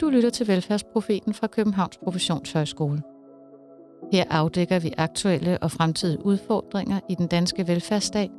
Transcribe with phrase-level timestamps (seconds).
[0.00, 3.02] Du lytter til Velfærdsprofeten fra Københavns Professionshøjskole.
[4.12, 8.30] Her afdækker vi aktuelle og fremtidige udfordringer i den danske velfærdsstat,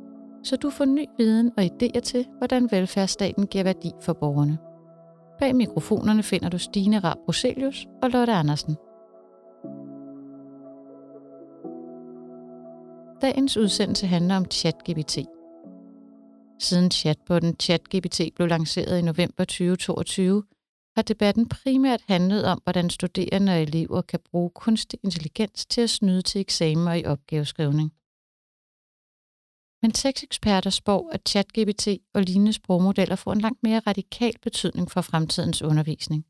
[0.42, 4.58] så du får ny viden og idéer til, hvordan velfærdsstaten giver værdi for borgerne.
[5.38, 8.76] Bag mikrofonerne finder du Stine Raab Broselius og Lotte Andersen.
[13.22, 15.18] Dagens udsendelse handler om ChatGPT.
[16.58, 20.42] Siden chatbotten ChatGPT blev lanceret i november 2022,
[20.94, 25.90] har debatten primært handlet om, hvordan studerende og elever kan bruge kunstig intelligens til at
[25.90, 27.92] snyde til eksamener i opgaveskrivning.
[29.82, 35.00] Men sexeksperter spår, at ChatGPT og lignende sprogmodeller får en langt mere radikal betydning for
[35.00, 36.26] fremtidens undervisning.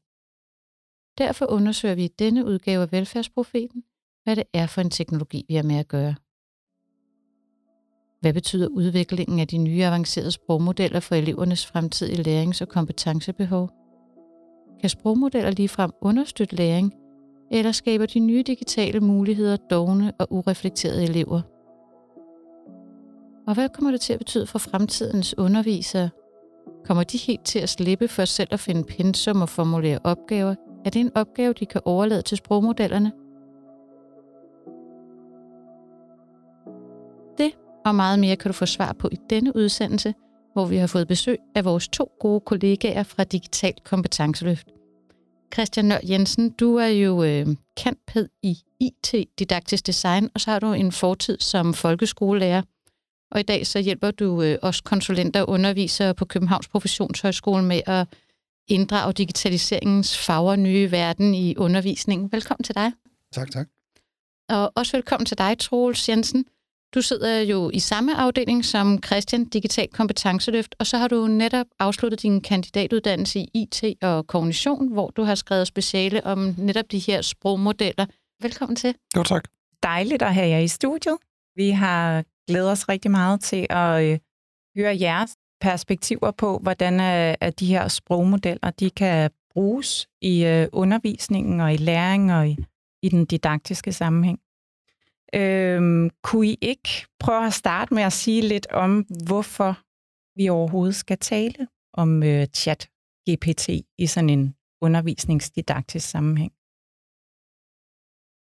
[1.18, 3.84] Derfor undersøger vi i denne udgave af Velfærdsprofeten,
[4.24, 6.14] hvad det er for en teknologi, vi har med at gøre.
[8.20, 13.81] Hvad betyder udviklingen af de nye avancerede sprogmodeller for elevernes fremtidige lærings- og kompetencebehov?
[14.82, 16.94] Kan sprogmodeller ligefrem understøtte læring,
[17.50, 21.40] eller skaber de nye digitale muligheder dogne og ureflekterede elever?
[23.46, 26.10] Og hvad kommer det til at betyde for fremtidens undervisere?
[26.84, 30.54] Kommer de helt til at slippe for selv at finde pensum og formulere opgaver?
[30.84, 33.12] Er det en opgave, de kan overlade til sprogmodellerne?
[37.38, 37.52] Det
[37.84, 40.14] og meget mere kan du få svar på i denne udsendelse,
[40.52, 44.71] hvor vi har fået besøg af vores to gode kollegaer fra Digital Kompetenceløft.
[45.54, 50.58] Christian Nør Jensen, du er jo øh, kendt i IT, didaktisk design, og så har
[50.58, 52.62] du en fortid som folkeskolelærer.
[53.30, 57.80] Og i dag så hjælper du øh, også konsulenter og undervisere på Københavns Professionshøjskole med
[57.86, 58.08] at
[58.68, 62.32] inddrage digitaliseringens farver nye verden i undervisningen.
[62.32, 62.92] Velkommen til dig.
[63.32, 63.66] Tak, tak.
[64.48, 66.44] Og også velkommen til dig, Troels Jensen.
[66.94, 71.66] Du sidder jo i samme afdeling som Christian, Digital Kompetenceløft, og så har du netop
[71.78, 76.98] afsluttet din kandidatuddannelse i IT og kognition, hvor du har skrevet speciale om netop de
[76.98, 78.06] her sprogmodeller.
[78.42, 78.94] Velkommen til.
[79.16, 79.44] Jo, tak.
[79.82, 81.16] Dejligt at have jer i studiet.
[81.56, 84.18] Vi har glædet os rigtig meget til at øh,
[84.76, 90.68] høre jeres perspektiver på, hvordan øh, at de her sprogmodeller de kan bruges i øh,
[90.72, 92.56] undervisningen og i læring og i,
[93.02, 94.38] i den didaktiske sammenhæng.
[95.34, 99.78] Øhm, kunne I ikke prøve at starte med at sige lidt om, hvorfor
[100.38, 102.88] vi overhovedet skal tale om øh, chat
[103.30, 106.52] GPT i sådan en undervisningsdidaktisk sammenhæng?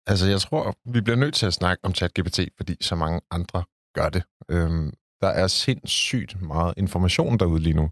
[0.07, 3.63] Altså, jeg tror, vi bliver nødt til at snakke om ChatGPT, fordi så mange andre
[3.93, 4.23] gør det.
[4.49, 7.89] Øhm, der er sindssygt meget information derude lige nu.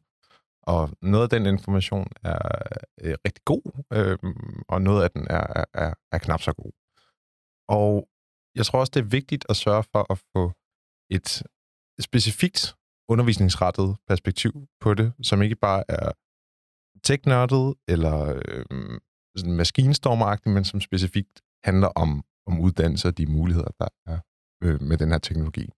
[0.63, 2.39] Og noget af den information er
[3.01, 4.17] øh, rigtig god, øh,
[4.67, 6.71] og noget af den er, er, er knap så god.
[7.69, 8.07] Og
[8.57, 10.51] jeg tror også, det er vigtigt at sørge for at få
[11.09, 11.43] et
[11.99, 12.75] specifikt
[13.09, 16.11] undervisningsrettet perspektiv på det, som ikke bare er
[17.03, 18.99] teknørdet eller øh,
[19.45, 24.19] maskinstormagtigt, men som specifikt handler om, om uddannelse og de muligheder, der er
[24.63, 25.69] øh, med den her teknologi.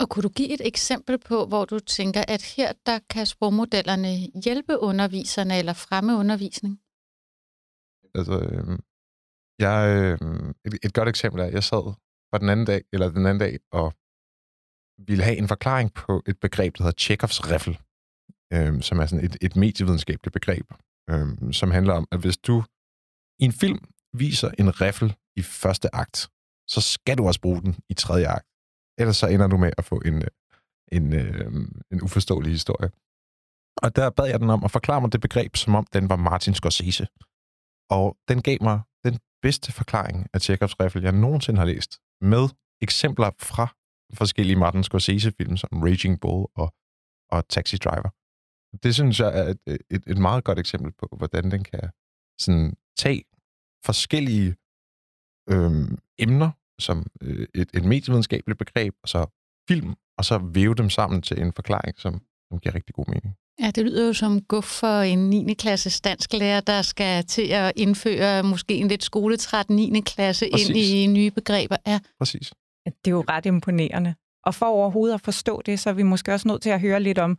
[0.00, 4.12] Og kunne du give et eksempel på, hvor du tænker, at her der kan sprogmodellerne
[4.44, 6.80] hjælpe underviserne eller fremme undervisning?
[8.14, 8.78] Altså, øh,
[9.58, 10.18] jeg, øh,
[10.64, 11.94] et, et godt eksempel er, at jeg sad
[12.34, 13.86] var den anden dag, eller den anden dag, og
[15.08, 17.74] ville have en forklaring på et begreb, der hedder Chekhovs riffel,
[18.54, 20.66] øhm, som er sådan et, et medievidenskabeligt begreb,
[21.10, 22.56] øhm, som handler om, at hvis du
[23.42, 23.80] i en film
[24.12, 26.18] viser en riffel i første akt,
[26.74, 28.48] så skal du også bruge den i tredje akt.
[28.98, 30.30] Ellers så ender du med at få en, øh,
[30.92, 31.52] en, øh,
[31.92, 32.90] en uforståelig historie.
[33.82, 36.16] Og der bad jeg den om at forklare mig det begreb, som om den var
[36.16, 37.06] Martin Scorsese.
[37.90, 42.48] Og den gav mig den bedste forklaring af Chekhovs riffel, jeg nogensinde har læst med
[42.80, 43.66] eksempler fra
[44.14, 46.74] forskellige Martin Scorsese-film, som Raging Bull og,
[47.30, 48.10] og Taxi Driver.
[48.82, 51.90] Det synes jeg er et, et, et meget godt eksempel på, hvordan den kan
[52.38, 53.24] sådan tage
[53.86, 54.56] forskellige
[55.50, 59.26] øhm, emner, som øh, et, et medievidenskabeligt begreb, og så
[59.68, 62.12] film, og så væve dem sammen til en forklaring, som,
[62.48, 63.36] som giver rigtig god mening.
[63.60, 65.54] Ja, det lyder jo som guf for en 9.
[65.54, 70.00] klasse dansklærer, der skal til at indføre måske en lidt skoletræt 9.
[70.00, 70.68] klasse Præcis.
[70.68, 71.76] ind i nye begreber.
[71.86, 72.00] Ja.
[72.18, 72.52] Præcis.
[72.86, 74.14] Det er jo ret imponerende.
[74.44, 77.00] Og for overhovedet at forstå det, så er vi måske også nødt til at høre
[77.00, 77.38] lidt om,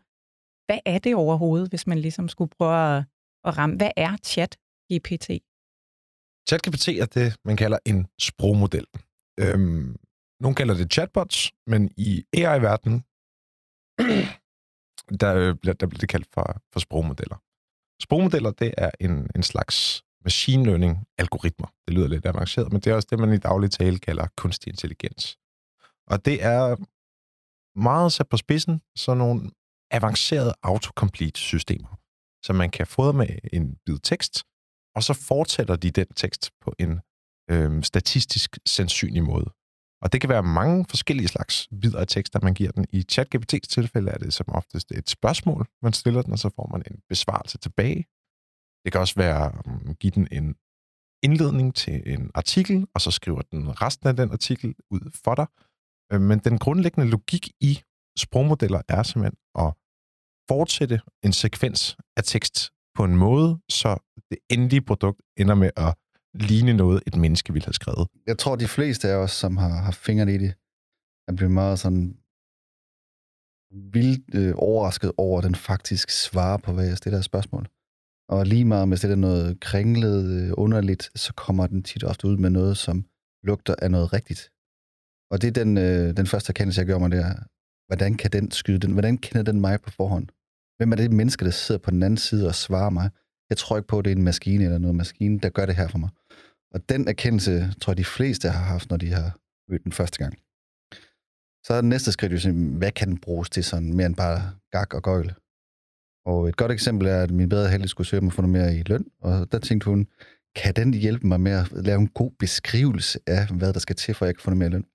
[0.65, 3.03] hvad er det overhovedet, hvis man ligesom skulle prøve at,
[3.43, 3.75] at ramme?
[3.77, 5.27] Hvad er chat-GPT?
[6.47, 8.87] ChatGPT er det, man kalder en sprogmodel.
[9.39, 9.95] Øhm,
[10.39, 12.99] nogle kalder det chatbots, men i AI-verdenen,
[15.19, 17.37] der, øh, bliver, der bliver det kaldt for, for sprogmodeller.
[18.01, 21.67] Sprogmodeller, det er en, en slags machine learning-algoritmer.
[21.87, 24.71] Det lyder lidt avanceret, men det er også det, man i daglig tale kalder kunstig
[24.71, 25.37] intelligens.
[26.07, 26.75] Og det er
[27.79, 29.51] meget sat på spidsen, sådan nogle
[29.91, 31.99] avancerede autocomplete-systemer,
[32.45, 34.43] som man kan fodre med en bid tekst,
[34.95, 36.99] og så fortæller de den tekst på en
[37.51, 39.45] øh, statistisk sandsynlig måde.
[40.05, 42.85] Og det kan være mange forskellige slags videre tekster, man giver den.
[42.91, 46.67] I ChatGPT's tilfælde er det som oftest et spørgsmål, man stiller den, og så får
[46.71, 48.05] man en besvarelse tilbage.
[48.83, 50.55] Det kan også være at give den en
[51.23, 55.47] indledning til en artikel, og så skriver den resten af den artikel ud for dig.
[56.11, 57.81] Øh, men den grundlæggende logik i
[58.17, 59.73] sprogmodeller er simpelthen at
[60.51, 63.91] fortsætte en sekvens af tekst på en måde, så
[64.31, 65.95] det endelige produkt ender med at
[66.35, 68.07] ligne noget, et menneske ville have skrevet.
[68.27, 70.53] Jeg tror, de fleste af os, som har, har fingrene i det,
[71.27, 72.17] er blevet meget sådan
[73.71, 77.67] vildt øh, overrasket over, at den faktisk svarer på, hvad jeg stiller af spørgsmål.
[78.29, 82.27] Og lige meget, hvis det er noget kringlet, øh, underligt, så kommer den tit ofte
[82.27, 83.05] ud med noget, som
[83.43, 84.51] lugter af noget rigtigt.
[85.31, 87.33] Og det er den, øh, den første erkendelse, jeg gør mig der.
[87.87, 88.91] Hvordan kan den skyde den?
[88.91, 90.27] Hvordan kender den mig på forhånd?
[90.77, 93.09] Hvem er det menneske, der sidder på den anden side og svarer mig?
[93.49, 95.75] Jeg tror ikke på, at det er en maskine eller noget maskine, der gør det
[95.75, 96.09] her for mig.
[96.75, 99.39] Og den erkendelse tror jeg, de fleste har haft, når de har
[99.69, 100.33] mødt den første gang.
[101.65, 104.15] Så er det næste skridt jo sådan, hvad kan den bruges til sådan mere end
[104.15, 104.41] bare
[104.71, 105.35] gak og gøjle?
[106.25, 108.75] Og et godt eksempel er, at min bedre halvdel skulle søge at få noget mere
[108.75, 110.07] i løn, og der tænkte hun,
[110.55, 114.13] kan den hjælpe mig med at lave en god beskrivelse af, hvad der skal til,
[114.15, 114.85] for at jeg kan få noget mere løn?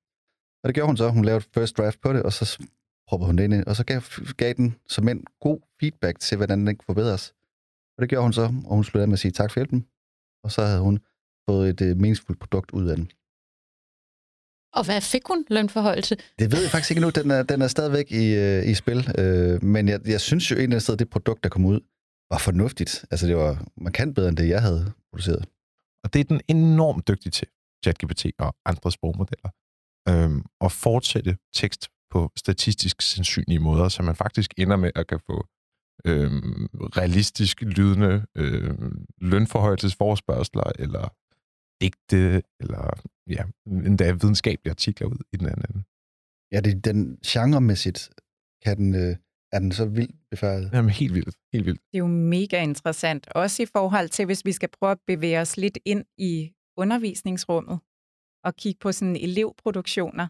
[0.62, 1.08] Og det gjorde hun så.
[1.10, 2.62] Hun lavede first draft på det, og så
[3.08, 4.00] proppede hun det ind, og så gav,
[4.36, 7.34] gav den som en god feedback til, hvordan den kunne forbedres.
[7.96, 9.86] Og det gjorde hun så, og hun sluttede med at sige tak for hjælpen.
[10.44, 10.98] Og så havde hun
[11.50, 13.06] fået et uh, meningsfuldt produkt ud af den.
[14.78, 16.14] Og hvad fik hun lønforholdelse?
[16.38, 17.10] Det ved jeg faktisk ikke nu.
[17.10, 18.98] Den er, den er stadigvæk i, uh, i spil.
[19.20, 21.80] Uh, men jeg, jeg synes jo egentlig, at det produkt, der kom ud,
[22.32, 23.04] var fornuftigt.
[23.10, 25.44] Altså det var markant bedre, end det jeg havde produceret.
[26.04, 27.48] Og det er den enormt dygtig til,
[27.84, 29.50] ChatGPT og andre sprogmodeller.
[30.08, 35.20] Øhm, at fortsætte tekst på statistisk sandsynlige måder, så man faktisk ender med at kan
[35.26, 35.46] få
[36.04, 41.14] øhm, realistisk lydende øhm, lønforhøjelsesforspørgseler, eller
[41.80, 45.84] digte, eller ja, endda videnskabelige artikler ud i den anden
[46.52, 48.10] Ja, det, den genremæssigt
[48.64, 49.16] kan den, øh,
[49.52, 50.70] er den så vildt befærdet.
[50.72, 51.80] Jamen helt vildt, helt vildt.
[51.80, 55.40] Det er jo mega interessant, også i forhold til, hvis vi skal prøve at bevæge
[55.40, 57.78] os lidt ind i undervisningsrummet
[58.44, 60.26] og kigge på sådan elevproduktioner,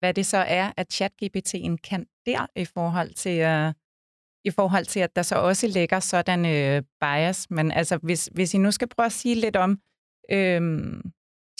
[0.00, 3.72] hvad det så er, at ChatGPT'en kan der i forhold til, uh,
[4.44, 7.50] i forhold til, at der så også ligger sådan uh, bias.
[7.50, 9.80] Men altså, hvis, hvis I nu skal prøve at sige lidt om
[10.32, 11.10] Øhm, uh,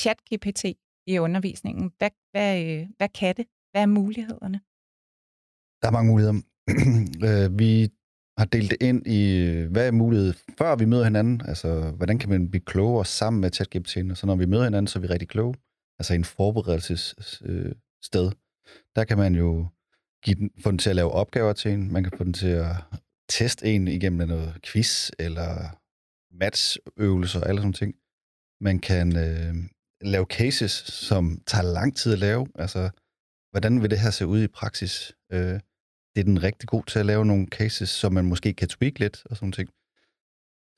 [0.01, 0.65] ChatGPT
[1.07, 3.47] i undervisningen, hvad, hvad, øh, hvad kan det?
[3.73, 4.61] Hvad er mulighederne?
[5.83, 6.41] Der er mange muligheder.
[7.29, 7.89] Øh, vi
[8.39, 9.21] har delt det ind i,
[9.71, 13.51] hvad er mulighed, før vi møder hinanden, altså hvordan kan man blive klogere sammen med
[13.51, 15.55] ChatGPT, og så når vi møder hinanden, så er vi rigtig kloge,
[15.99, 18.33] altså en forberedelsessted.
[18.97, 19.69] Der kan man jo
[20.25, 22.49] give den, få den til at lave opgaver til en, man kan få den til
[22.49, 22.77] at
[23.29, 25.49] teste en igennem noget quiz, eller
[26.41, 27.95] matchøvelser, og alle sådan ting.
[28.65, 29.55] Man kan øh,
[30.01, 30.73] lave cases,
[31.11, 32.91] som tager lang tid at lave, altså
[33.51, 35.13] hvordan vil det her se ud i praksis?
[35.33, 35.61] Øh,
[36.13, 38.99] det er den rigtig god til at lave nogle cases, som man måske kan tweak
[38.99, 39.69] lidt og sådan ting.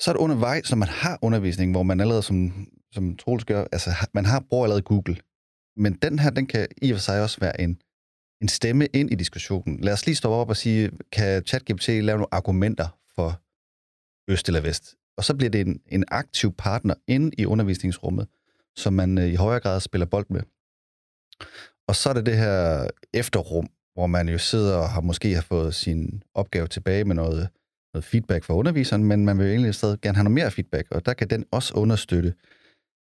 [0.03, 3.65] Så er det undervejs, når man har undervisning, hvor man allerede, som, som Troels gør,
[3.73, 5.17] altså man har brugt allerede Google.
[5.77, 7.81] Men den her, den kan i og for sig også være en,
[8.43, 9.81] en stemme ind i diskussionen.
[9.81, 13.41] Lad os lige stoppe op og sige, kan ChatGPT lave nogle argumenter for
[14.33, 14.97] øst eller vest?
[15.19, 18.29] Og så bliver det en, en aktiv partner inde i undervisningsrummet,
[18.77, 20.41] som man øh, i højere grad spiller bold med.
[21.89, 25.43] Og så er det det her efterrum, hvor man jo sidder og har måske har
[25.43, 27.49] fået sin opgave tilbage med noget,
[27.95, 31.07] noget feedback fra underviseren, men man vil egentlig stadig gerne have noget mere feedback, og
[31.07, 32.35] der kan den også understøtte,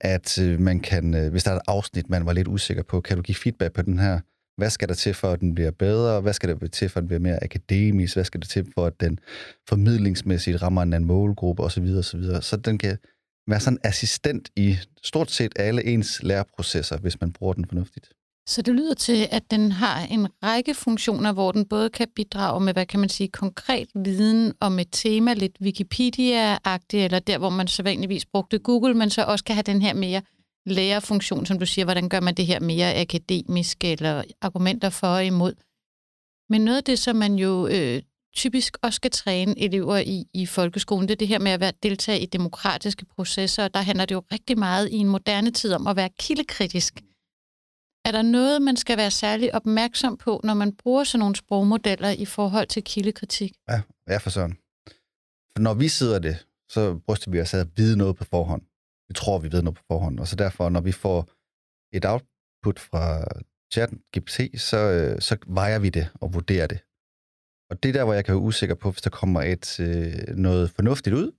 [0.02, 3.02] at øh, man kan, øh, hvis der er et afsnit, man var lidt usikker på,
[3.02, 4.20] kan du give feedback på den her,
[4.58, 6.22] hvad skal der til for, at den bliver bedre?
[6.22, 8.16] Hvad skal der til for, at den bliver mere akademisk?
[8.16, 9.20] Hvad skal der til for, at den
[9.70, 11.84] formidlingsmæssigt rammer en anden målgruppe osv.
[11.98, 12.24] osv.
[12.42, 12.98] Så den kan
[13.48, 18.10] være sådan assistent i stort set alle ens læreprocesser, hvis man bruger den fornuftigt.
[18.48, 22.62] Så det lyder til, at den har en række funktioner, hvor den både kan bidrage
[22.62, 27.50] med, hvad kan man sige, konkret viden om et tema, lidt Wikipedia-agtigt, eller der, hvor
[27.50, 30.22] man så vanligvis brugte Google, men så også kan have den her mere
[30.65, 35.25] lærerfunktion, som du siger, hvordan gør man det her mere akademisk, eller argumenter for og
[35.25, 35.53] imod.
[36.50, 38.01] Men noget af det, som man jo øh,
[38.36, 41.74] typisk også skal træne elever i i folkeskolen, det er det her med at være
[41.84, 45.74] deltage i demokratiske processer, og der handler det jo rigtig meget i en moderne tid
[45.74, 46.93] om at være kildekritisk.
[48.05, 52.10] Er der noget, man skal være særlig opmærksom på, når man bruger sådan nogle sprogmodeller
[52.10, 53.51] i forhold til kildekritik?
[53.69, 54.57] Ja, ja for sådan.
[55.53, 58.62] For når vi sidder det, så bryster vi os af at vide noget på forhånd.
[59.10, 60.20] Vi tror, vi ved noget på forhånd.
[60.20, 61.30] Og så derfor, når vi får
[61.98, 63.26] et output fra
[63.74, 66.80] chatten GPT, så, øh, så vejer vi det og vurderer det.
[67.70, 70.36] Og det er der, hvor jeg kan være usikker på, hvis der kommer et, øh,
[70.36, 71.32] noget fornuftigt ud,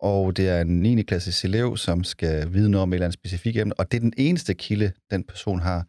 [0.00, 1.02] og det er en 9.
[1.02, 4.00] klasses elev, som skal vide noget om et eller andet specifikt emne, og det er
[4.00, 5.80] den eneste kilde, den person har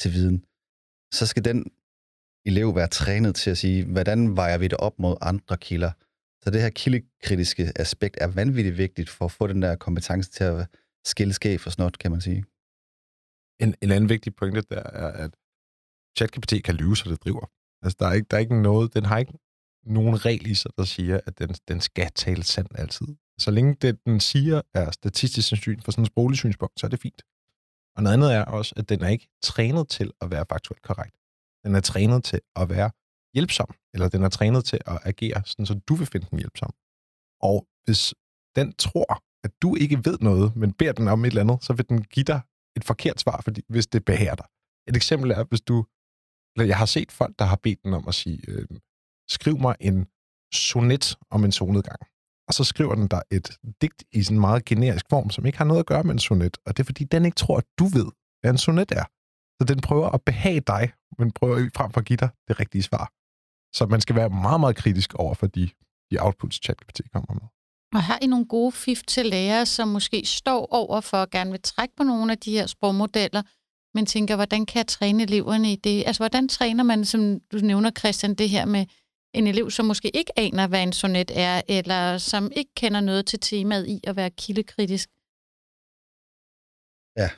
[0.00, 0.44] til viden.
[1.14, 1.70] Så skal den
[2.46, 5.92] elev være trænet til at sige, hvordan vejer vi det op mod andre kilder?
[6.42, 10.44] Så det her kildekritiske aspekt er vanvittigt vigtigt for at få den der kompetence til
[10.44, 10.66] at
[11.04, 12.44] skille skæf og snot, kan man sige.
[13.60, 15.30] En, en anden vigtig pointe der er, at
[16.18, 17.50] ChatGPT kan lyve, så det driver.
[17.82, 19.38] Altså, der er ikke, der er ikke noget, den har ikke
[19.86, 23.06] nogen regel i sig, der siger, at den, den skal tale sandt altid.
[23.38, 26.90] Så længe det, den siger, er statistisk sandsynligt for sådan en sproglig synspunkt, så er
[26.90, 27.22] det fint.
[27.96, 31.16] Og noget andet er også, at den er ikke trænet til at være faktuelt korrekt.
[31.64, 32.90] Den er trænet til at være
[33.34, 36.70] hjælpsom, eller den er trænet til at agere, sådan så du vil finde den hjælpsom.
[37.40, 38.14] Og hvis
[38.56, 41.72] den tror, at du ikke ved noget, men beder den om et eller andet, så
[41.72, 42.40] vil den give dig
[42.76, 44.46] et forkert svar, fordi, hvis det behager dig.
[44.88, 45.84] Et eksempel er, hvis du...
[46.56, 48.66] Jeg har set folk, der har bedt den om at sige, øh,
[49.28, 50.06] skriv mig en
[50.52, 52.00] sonet om en solnedgang.
[52.48, 55.58] Og så skriver den der et digt i sådan en meget generisk form, som ikke
[55.58, 56.56] har noget at gøre med en sonet.
[56.66, 58.06] Og det er, fordi den ikke tror, at du ved,
[58.40, 59.04] hvad en sonet er.
[59.58, 62.82] Så den prøver at behage dig, men prøver frem for at give dig det rigtige
[62.82, 63.12] svar.
[63.78, 65.70] Så man skal være meget, meget kritisk over for de,
[66.10, 67.46] de outputs, ChatGPT kommer med.
[67.94, 71.50] Og har I nogle gode fif til lærere, som måske står over for at gerne
[71.50, 73.42] vil trække på nogle af de her sprogmodeller,
[73.94, 76.04] men tænker, hvordan kan jeg træne eleverne i det?
[76.06, 78.86] Altså, hvordan træner man, som du nævner, Christian, det her med
[79.34, 83.26] en elev, som måske ikke aner, hvad en sonet er, eller som ikke kender noget
[83.26, 85.08] til temaet i at være kildekritisk?
[87.16, 87.30] Ja.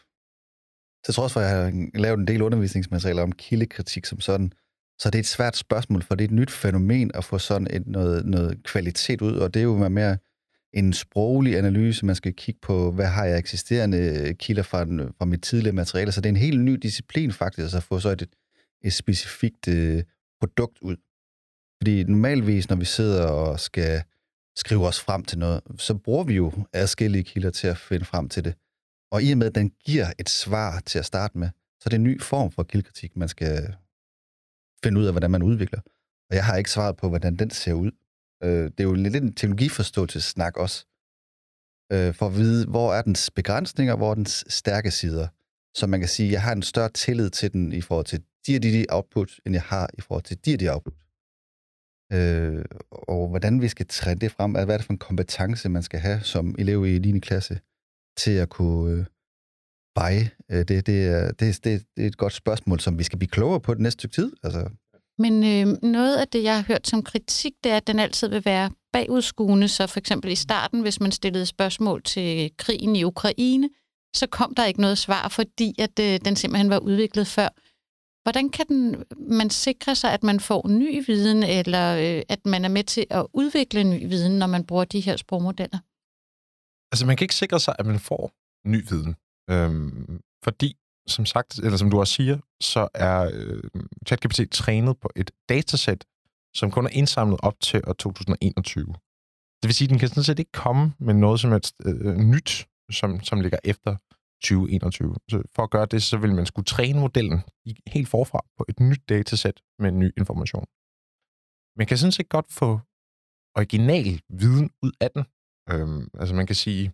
[1.05, 4.53] Til trods for, at jeg har lavet en del undervisningsmaterialer om kildekritik som sådan,
[5.01, 7.67] så det er et svært spørgsmål, for det er et nyt fænomen at få sådan
[7.71, 10.19] et, noget, noget kvalitet ud, og det er jo mere
[10.73, 12.07] en sproglig analyse.
[12.07, 16.13] Man skal kigge på, hvad har jeg eksisterende kilder fra, den, fra mit tidligere materiale.
[16.13, 18.27] Så det er en helt ny disciplin faktisk, altså at få så et,
[18.85, 20.03] et specifikt øh,
[20.41, 20.97] produkt ud.
[21.81, 24.03] Fordi normalvis, når vi sidder og skal
[24.57, 28.29] skrive os frem til noget, så bruger vi jo adskillige kilder til at finde frem
[28.29, 28.55] til det.
[29.13, 31.49] Og i og med, at den giver et svar til at starte med,
[31.81, 33.75] så er det en ny form for kildekritik, man skal
[34.85, 35.81] finde ud af, hvordan man udvikler.
[36.31, 37.91] Og jeg har ikke svaret på, hvordan den ser ud.
[38.43, 40.87] Øh, det er jo lidt en teknologiforståelsessnak også,
[41.93, 45.29] øh, for at vide, hvor er dens begrænsninger, hvor er dens stærke sider.
[45.75, 48.23] Så man kan sige, at jeg har en større tillid til den i forhold til
[48.47, 50.95] de og de, de output, end jeg har i forhold til de og de output.
[52.13, 55.83] Øh, og hvordan vi skal træne det frem, hvad er det for en kompetence, man
[55.83, 57.19] skal have som elev i 9.
[57.19, 57.61] klasse,
[58.17, 59.05] til at kunne øh,
[59.97, 63.19] veje, øh, det, det, er, det, det, det er et godt spørgsmål, som vi skal
[63.19, 64.33] blive klogere på det næste stykke tid.
[64.43, 64.71] Altså.
[65.19, 68.29] Men øh, noget af det, jeg har hørt som kritik, det er, at den altid
[68.29, 69.69] vil være bagudskuende.
[69.69, 73.69] Så for eksempel i starten, hvis man stillede spørgsmål til krigen i Ukraine,
[74.17, 77.49] så kom der ikke noget svar, fordi at øh, den simpelthen var udviklet før.
[78.23, 82.65] Hvordan kan den, man sikre sig, at man får ny viden, eller øh, at man
[82.65, 85.79] er med til at udvikle ny viden, når man bruger de her sprogmodeller?
[86.93, 88.33] Altså, man kan ikke sikre sig, at man får
[88.67, 89.17] ny viden.
[89.51, 90.77] Øhm, fordi,
[91.07, 93.63] som sagt, eller som du også siger, så er øh,
[94.07, 96.05] ChatGPT trænet på et datasæt,
[96.55, 98.87] som kun er indsamlet op til år 2021.
[99.63, 102.17] Det vil sige, at den kan sådan set ikke komme med noget som helst øh,
[102.17, 103.97] nyt, som, som ligger efter
[104.43, 105.15] 2021.
[105.31, 107.41] Så for at gøre det, så vil man skulle træne modellen
[107.87, 110.67] helt forfra på et nyt datasæt med ny information.
[111.77, 112.81] Man kan sådan set godt få
[113.57, 115.25] original viden ud af den.
[115.71, 116.93] Øhm, altså man kan sige,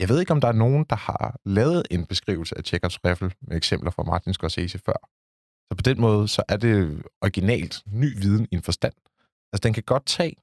[0.00, 3.34] jeg ved ikke, om der er nogen, der har lavet en beskrivelse af Chekhovs riffel
[3.42, 5.08] med eksempler fra Martin Scorsese før.
[5.68, 8.94] Så på den måde, så er det originalt ny viden i en forstand.
[9.52, 10.36] Altså, den kan godt tage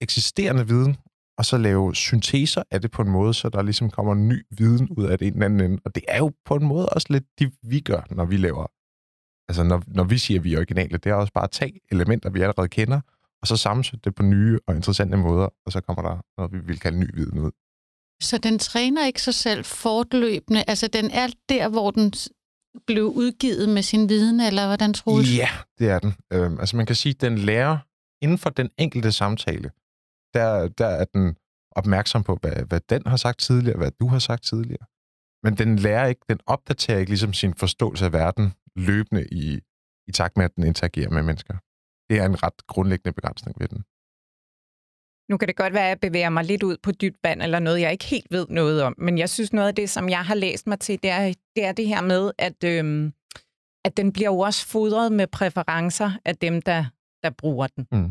[0.00, 0.96] eksisterende viden,
[1.38, 4.88] og så lave synteser af det på en måde, så der ligesom kommer ny viden
[4.90, 5.82] ud af det en eller anden ende.
[5.84, 8.66] Og det er jo på en måde også lidt det, vi gør, når vi laver...
[9.48, 11.80] Altså, når, når vi siger, at vi er originale, det er også bare at tage
[11.90, 13.00] elementer, vi allerede kender,
[13.42, 16.58] og så sammensætte det på nye og interessante måder, og så kommer der noget, vi
[16.58, 17.50] vil kalde ny viden ud.
[18.22, 20.64] Så den træner ikke sig selv fortløbende?
[20.66, 22.12] Altså, den er der, hvor den
[22.86, 25.22] blev udgivet med sin viden, eller hvordan tror du?
[25.22, 26.14] Ja, det er den.
[26.32, 27.78] Øhm, altså, man kan sige, at den lærer
[28.22, 29.70] inden for den enkelte samtale,
[30.34, 31.36] der, der er den
[31.70, 34.86] opmærksom på, hvad, hvad den har sagt tidligere, hvad du har sagt tidligere.
[35.44, 39.60] Men den lærer ikke, den opdaterer ikke ligesom sin forståelse af verden løbende i,
[40.08, 41.54] i takt med, at den interagerer med mennesker.
[42.10, 43.84] Det er en ret grundlæggende begrænsning ved den.
[45.30, 47.58] Nu kan det godt være, at jeg bevæger mig lidt ud på dybt vand, eller
[47.58, 48.94] noget, jeg ikke helt ved noget om.
[48.98, 51.64] Men jeg synes, noget af det, som jeg har læst mig til, det er det,
[51.64, 53.12] er det her med, at, øhm,
[53.84, 56.84] at den bliver jo også fodret med præferencer af dem, der,
[57.22, 57.86] der bruger den.
[57.92, 58.10] Mm.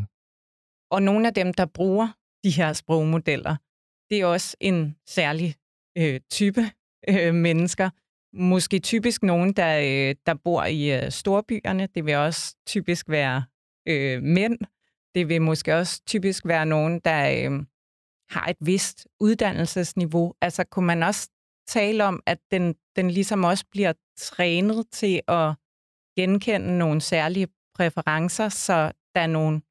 [0.92, 2.08] Og nogle af dem, der bruger
[2.44, 3.56] de her sprogmodeller,
[4.10, 5.56] det er også en særlig
[5.98, 6.62] øh, type
[7.10, 7.90] øh, mennesker.
[8.36, 11.88] Måske typisk nogen, der, øh, der bor i øh, storbyerne.
[11.96, 13.44] Det vil også typisk være
[13.88, 14.60] øh, mænd.
[15.16, 17.66] Det vil måske også typisk være nogen, der øh,
[18.30, 20.34] har et vist uddannelsesniveau.
[20.42, 21.30] Altså kunne man også
[21.68, 25.56] tale om, at den, den ligesom også bliver trænet til at
[26.18, 29.62] genkende nogle særlige præferencer, så der er nogle,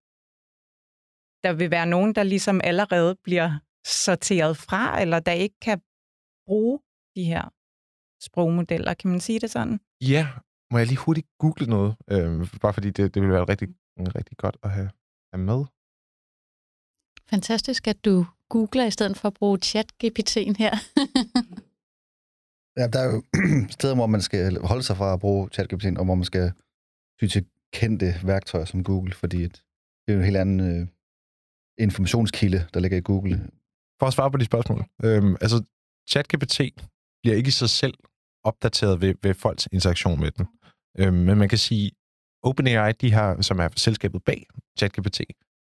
[1.44, 5.78] der vil være nogen, der ligesom allerede bliver sorteret fra, eller der ikke kan
[6.46, 6.78] bruge
[7.16, 7.44] de her
[8.24, 8.94] sprogmodeller.
[8.94, 9.80] Kan man sige det sådan?
[10.00, 10.28] Ja,
[10.70, 11.96] må jeg lige hurtigt google noget?
[12.10, 13.68] Øh, bare fordi det, det vil være rigtig,
[13.98, 14.90] rigtig godt at have,
[15.32, 15.60] have med.
[17.30, 20.74] Fantastisk, at du googler i stedet for at bruge chat-GPT'en her.
[22.78, 23.18] ja, der er jo
[23.76, 26.52] steder, hvor man skal holde sig fra at bruge chat-GPT'en, og hvor man skal
[27.18, 30.86] ty til kendte værktøjer som Google, fordi det er jo en helt anden øh,
[31.78, 33.50] informationskilde, der ligger i Google.
[33.98, 34.84] For at svare på de spørgsmål.
[35.04, 35.64] Øhm, altså,
[36.10, 36.58] ChatGPT
[37.22, 37.94] bliver ikke i sig selv
[38.44, 40.46] opdateret ved, ved folks interaktion med den.
[40.98, 41.90] Øhm, men man kan sige,
[42.42, 44.46] OpenAI, de har, som er selskabet bag
[44.78, 45.20] ChatGPT,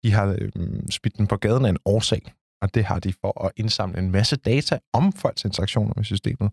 [0.03, 3.45] de har øhm, spidt den på gaden af en årsag, og det har de for
[3.45, 6.51] at indsamle en masse data om folks interaktioner med systemet,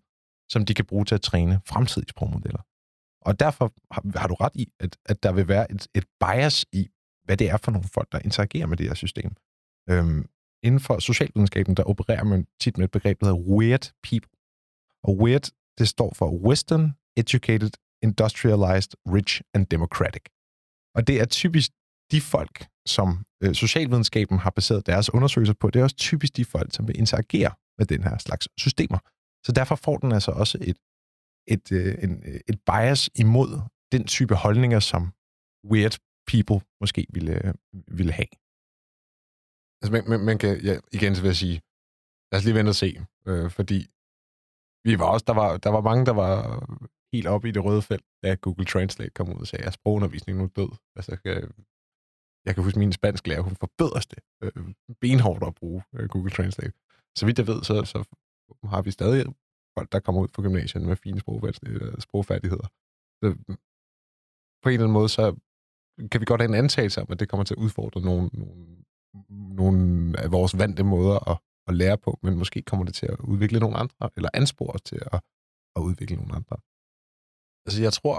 [0.51, 2.62] som de kan bruge til at træne fremtidige sprogmodeller.
[3.22, 6.66] Og derfor har, har du ret i, at, at der vil være et, et bias
[6.74, 6.89] i,
[7.24, 9.32] hvad det er for nogle folk, der interagerer med det her system.
[9.89, 10.25] Øhm,
[10.63, 14.32] inden for socialvidenskaben, der opererer man tit med et begreb, der hedder weird people.
[15.04, 17.72] Og weird, det står for Western, Educated,
[18.03, 20.25] Industrialized, Rich and Democratic.
[20.96, 21.72] Og det er typisk
[22.12, 26.46] de folk, som øh, socialvidenskaben har baseret deres undersøgelser på, det er også typisk de
[26.46, 29.00] folk, som vil interagere med den her slags systemer.
[29.46, 30.77] Så derfor får den altså også et,
[31.48, 35.01] et, øh, en, øh, et bias imod den type holdninger, som
[35.72, 35.96] weird
[36.32, 37.53] people måske ville, øh,
[37.98, 38.32] ville have.
[39.79, 41.62] Altså, man, man, man kan, ja, igen så vil jeg sige,
[42.32, 42.89] lad os lige vente og se,
[43.27, 43.79] øh, fordi
[44.88, 46.34] vi var også, der var, der var mange, der var
[47.13, 50.39] helt op i det røde felt, da Google Translate kom ud og sagde, at sprogundervisningen
[50.39, 50.72] nu er død.
[50.96, 51.44] Altså, jeg,
[52.46, 56.10] jeg kan huske, min spansk lærer, hun forbød os det øh, benhårdt at bruge øh,
[56.10, 56.74] Google Translate.
[57.17, 58.04] Så vidt jeg ved, så, så
[58.63, 59.26] har vi stadig
[59.78, 61.22] folk, der kommer ud fra gymnasiet med fine
[61.65, 62.67] øh, sprogfærdigheder.
[63.24, 63.58] Så, mm,
[64.63, 65.36] på en eller anden måde, så
[66.12, 68.86] kan vi godt have en antagelse om, at det kommer til at udfordre nogle, nogle,
[69.62, 69.76] nogle
[70.19, 73.60] af vores vante måder at, at lære på, men måske kommer det til at udvikle
[73.60, 75.22] nogle andre, eller anspore os til at,
[75.76, 76.58] at udvikle nogle andre.
[77.65, 78.17] Altså, jeg tror,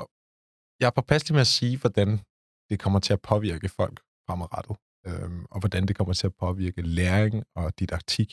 [0.81, 2.09] jeg er påpasselig med at sige, hvordan
[2.71, 4.77] det kommer til at påvirke folk fremadrettet,
[5.09, 8.31] øhm, og hvordan det kommer til at påvirke læring og didaktik,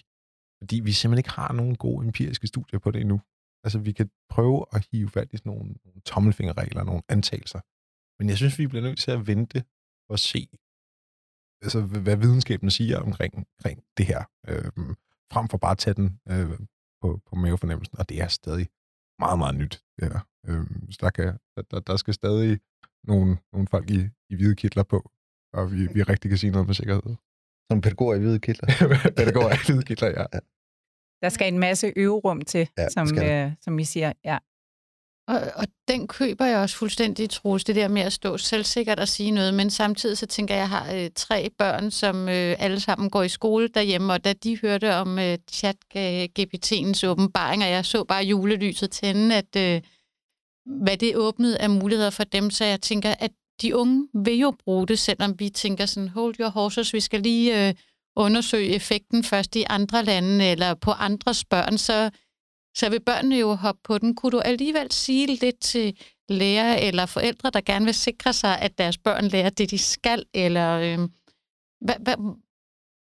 [0.60, 3.22] fordi vi simpelthen ikke har nogen gode empiriske studier på det endnu.
[3.64, 7.62] Altså, vi kan prøve at hive fat i sådan nogle, nogle tommelfingerregler, nogle antagelser,
[8.20, 9.64] men jeg synes, vi bliver nødt til at vente
[10.10, 10.42] og se,
[11.64, 14.96] altså, hvad videnskaben siger omkring, omkring det her, øhm,
[15.34, 16.60] frem for bare at tage den øh,
[17.02, 18.68] på, på mavefornemmelsen, og det er stadig
[19.20, 19.84] meget, meget nyt.
[20.00, 20.20] Det her.
[20.48, 21.38] Øh, så der, kan,
[21.72, 22.60] der, der skal stadig
[23.04, 25.12] nogle, nogle folk i, i hvide kitler på,
[25.54, 27.16] og vi, vi rigtig kan sige noget med sikkerhed.
[27.72, 28.68] Som pædagoger i hvide kitler.
[29.18, 30.26] pædagoger i hvide kitler, ja.
[30.34, 30.40] ja.
[31.24, 34.14] Der skal en masse øverum til, ja, som, øh, som I siger.
[34.26, 34.38] Ja.
[35.28, 39.08] Og, og den køber jeg også fuldstændig, Troels, det der med at stå selvsikkert og
[39.08, 42.56] sige noget, men samtidig så tænker jeg, at jeg har øh, tre børn, som øh,
[42.60, 47.70] alle sammen går i skole derhjemme, og da de hørte om øh, chat-GPT'ens åbenbaring, og
[47.70, 49.82] jeg så bare julelyset tænde, at øh,
[50.66, 54.54] hvad det åbnede af muligheder for dem, så jeg tænker, at de unge vil jo
[54.64, 57.74] bruge det, selvom vi tænker sådan, hold your horses, vi skal lige øh,
[58.16, 62.10] undersøge effekten først i andre lande eller på andres børn, så
[62.78, 64.16] så vil børnene jo hoppe på den.
[64.16, 65.98] Kunne du alligevel sige lidt til
[66.30, 70.26] lærere eller forældre, der gerne vil sikre sig, at deres børn lærer det, de skal?
[70.34, 71.10] Eller øh,
[71.86, 72.16] hva, hva,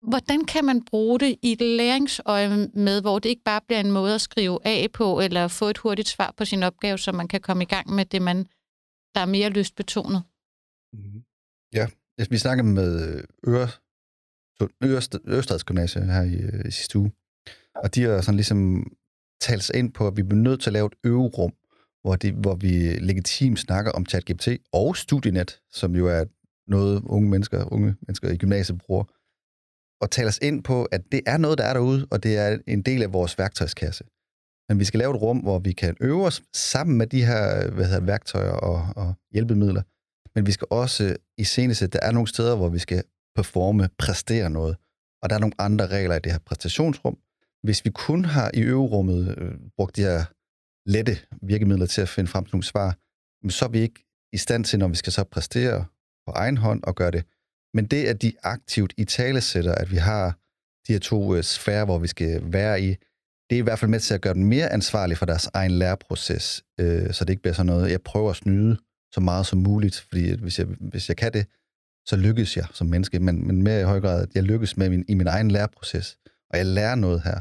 [0.01, 3.91] hvordan kan man bruge det i et læringsøje med, hvor det ikke bare bliver en
[3.91, 7.27] måde at skrive af på, eller få et hurtigt svar på sin opgave, så man
[7.27, 8.37] kan komme i gang med det, man,
[9.15, 10.23] der er mere lystbetonet?
[10.93, 11.23] Mm-hmm.
[11.73, 11.87] Ja,
[12.29, 13.69] vi snakkede med Øre,
[15.27, 17.11] Ørestads Gymnasium her i, øh, i sidste uge,
[17.75, 18.91] og de har sådan ligesom
[19.41, 21.53] tale sig ind på, at vi bliver nødt til at lave et øverum,
[22.01, 26.25] hvor, det, hvor vi legitimt snakker om ChatGPT og Studienet, som jo er
[26.67, 29.03] noget unge mennesker, unge mennesker i gymnasiet bruger,
[30.01, 32.57] og tale os ind på, at det er noget, der er derude, og det er
[32.67, 34.03] en del af vores værktøjskasse.
[34.69, 37.71] Men vi skal lave et rum, hvor vi kan øve os sammen med de her
[37.71, 39.81] hvad hedder, værktøjer og, og hjælpemidler.
[40.35, 43.03] Men vi skal også øh, i seneste, der er nogle steder, hvor vi skal
[43.35, 44.77] performe, præstere noget.
[45.21, 47.17] Og der er nogle andre regler i det her præstationsrum,
[47.63, 50.25] hvis vi kun har i øverummet øh, brugt de her
[50.85, 52.97] lette virkemidler til at finde frem til nogle svar,
[53.49, 55.85] så er vi ikke i stand til, når vi skal så præstere
[56.27, 57.25] på egen hånd og gøre det.
[57.73, 60.37] Men det, at de aktivt i tale sætter, at vi har
[60.87, 62.87] de her to øh, sfære, hvor vi skal være i,
[63.49, 65.71] det er i hvert fald med til at gøre dem mere ansvarlige for deres egen
[65.71, 68.77] læreproces, øh, så det ikke bliver sådan noget, jeg prøver at snyde
[69.13, 71.45] så meget som muligt, fordi hvis jeg, hvis jeg kan det,
[72.05, 74.89] så lykkes jeg som menneske, men, men mere i høj grad, at jeg lykkes med
[74.89, 76.17] min, i min egen læreproces
[76.49, 77.39] og jeg lærer noget her.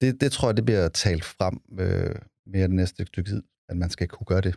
[0.00, 2.14] Det, det tror jeg, det bliver talt frem øh,
[2.46, 4.54] mere det næste stykke tid, at man skal kunne gøre det.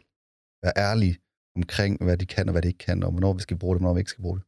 [0.64, 1.18] Være ærlig
[1.56, 3.78] omkring, hvad de kan og hvad de ikke kan, og hvornår vi skal bruge det,
[3.78, 4.46] og hvornår vi ikke skal bruge det.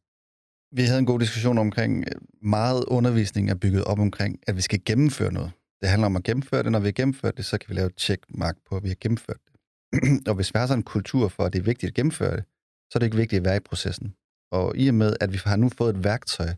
[0.72, 4.60] Vi havde en god diskussion omkring, øh, meget undervisning er bygget op omkring, at vi
[4.60, 5.50] skal gennemføre noget.
[5.80, 6.72] Det handler om at gennemføre det.
[6.72, 8.96] Når vi har gennemført det, så kan vi lave et checkmark på, at vi har
[9.00, 9.54] gennemført det.
[10.28, 12.44] og hvis vi har sådan en kultur for, at det er vigtigt at gennemføre det,
[12.90, 14.14] så er det ikke vigtigt at være i processen.
[14.52, 16.48] Og i og med, at vi har nu fået et værktøj,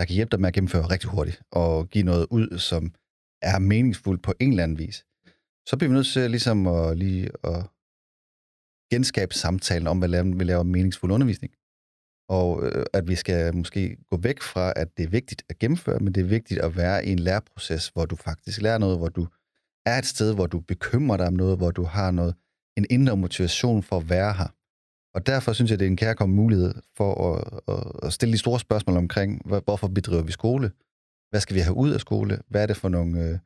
[0.00, 2.94] der kan hjælpe dig med at gennemføre rigtig hurtigt, og give noget ud, som
[3.42, 5.04] er meningsfuldt på en eller anden vis,
[5.66, 7.66] så bliver vi nødt til ligesom at, lige at
[8.92, 11.52] genskabe samtalen om, hvad vi laver meningsfuld undervisning.
[12.28, 15.98] Og øh, at vi skal måske gå væk fra, at det er vigtigt at gennemføre,
[15.98, 19.08] men det er vigtigt at være i en læreproces, hvor du faktisk lærer noget, hvor
[19.08, 19.26] du
[19.86, 22.34] er et sted, hvor du bekymrer dig om noget, hvor du har noget,
[22.76, 24.48] en indre motivation for at være her.
[25.14, 27.60] Og derfor synes jeg, det er en kærkommen mulighed for at,
[28.06, 30.72] at, stille de store spørgsmål omkring, hvorfor bedriver vi skole?
[31.30, 32.38] Hvad skal vi have ud af skole?
[32.48, 33.40] Hvad er det for nogle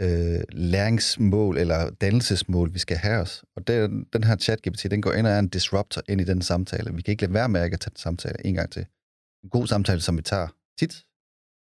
[0.00, 3.44] øh, øh læringsmål eller dannelsesmål, vi skal have os.
[3.56, 6.42] Og den, den her chat-GPT, den går ind og er en disruptor ind i den
[6.42, 6.94] samtale.
[6.94, 8.86] Vi kan ikke lade være med at tage den samtale en gang til.
[9.44, 11.04] En god samtale, som vi tager tit,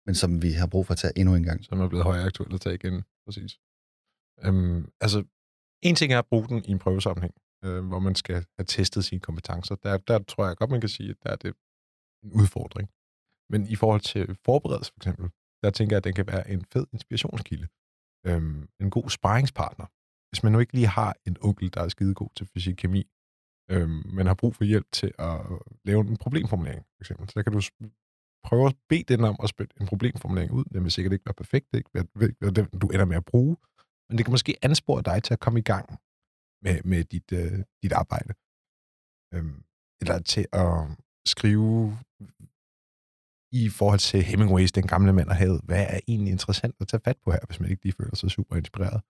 [0.07, 1.65] men som vi har brug for at tage endnu en gang.
[1.65, 3.59] Som er blevet højere aktuelt at tage igen, præcis.
[4.45, 5.25] Øhm, altså,
[5.83, 9.05] en ting er at bruge den i en prøvesammenhæng, øh, hvor man skal have testet
[9.05, 9.75] sine kompetencer.
[9.75, 11.55] Der, der tror jeg godt, man kan sige, at der er det
[12.25, 12.89] en udfordring.
[13.51, 15.31] Men i forhold til forberedelse for eksempel,
[15.63, 17.69] der tænker jeg, at den kan være en fed inspirationskilde
[18.27, 19.87] øhm, en god sparringspartner.
[20.31, 22.77] Hvis man nu ikke lige har en onkel, der er skide god til fysik og
[22.77, 23.03] kemi,
[23.71, 25.41] øhm, men har brug for hjælp til at
[25.85, 27.61] lave en problemformulering, for eksempel, så kan du
[28.45, 30.65] prøve at bede den om at spille en problemformulering ud.
[30.65, 33.57] Den vil sikkert ikke være perfekt, det ikke være den, du ender med at bruge,
[34.09, 35.99] men det kan måske anspore dig til at komme i gang
[36.65, 38.33] med, med dit, øh, dit arbejde.
[39.35, 39.59] Øhm,
[40.01, 40.73] eller til at
[41.27, 41.99] skrive
[43.53, 47.01] i forhold til Hemingways, den gamle mand og havet, hvad er egentlig interessant at tage
[47.05, 49.01] fat på her, hvis man ikke lige føler sig super inspireret.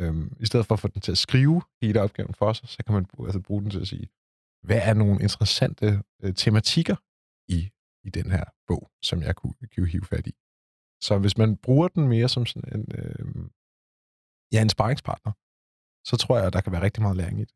[0.00, 2.78] Øhm, I stedet for at få den til at skrive hele opgaven for sig, så
[2.84, 4.08] kan man altså bruge den til at sige,
[4.66, 6.96] hvad er nogle interessante øh, tematikker
[7.56, 7.58] i,
[8.04, 10.34] i den her bog, som jeg kunne, kunne hive fat i.
[11.06, 13.24] Så hvis man bruger den mere som sådan en, øh,
[14.52, 15.32] ja, en sparringspartner,
[16.04, 17.54] så tror jeg, at der kan være rigtig meget læring i det.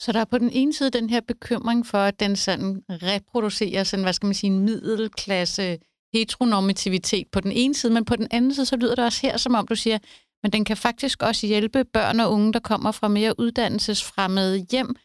[0.00, 3.84] Så der er på den ene side den her bekymring for, at den sådan reproducerer
[3.84, 5.78] sådan, hvad skal man sige, en middelklasse
[6.14, 9.36] heteronormativitet på den ene side, men på den anden side, så lyder det også her,
[9.36, 9.98] som om du siger,
[10.42, 14.96] men den kan faktisk også hjælpe børn og unge, der kommer fra mere uddannelsesfremmede hjem,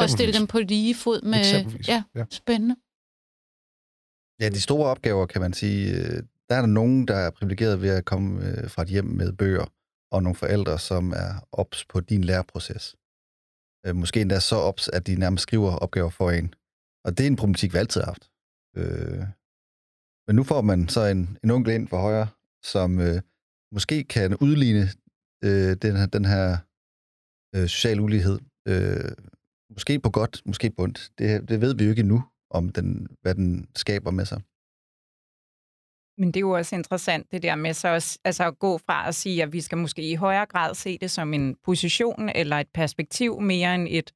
[0.00, 1.44] og stille dem på lige fod med...
[1.88, 2.76] Ja, ja, spændende.
[4.40, 7.82] Ja, de store opgaver, kan man sige, øh, der er der nogen, der er privilegeret
[7.82, 9.66] ved at komme øh, fra et hjem med bøger,
[10.12, 12.96] og nogle forældre, som er ops på din læreproces.
[13.86, 16.54] Øh, måske endda så ops, at de nærmest skriver opgaver for en.
[17.04, 18.30] Og det er en problematik, vi altid har haft.
[18.76, 19.24] Øh,
[20.26, 22.28] men nu får man så en, en onkel ind for højre,
[22.62, 23.20] som øh,
[23.72, 24.88] måske kan udligne
[25.44, 26.58] øh, den her, den her
[27.54, 28.38] øh, social ulighed.
[28.68, 29.12] Øh,
[29.70, 31.12] måske på godt, måske på ondt.
[31.18, 34.40] Det, det ved vi jo ikke endnu, om den, hvad den skaber med sig.
[36.18, 39.08] Men det er jo også interessant, det der med så også, altså at gå fra
[39.08, 42.56] at sige, at vi skal måske i højere grad se det som en position eller
[42.56, 44.12] et perspektiv mere end et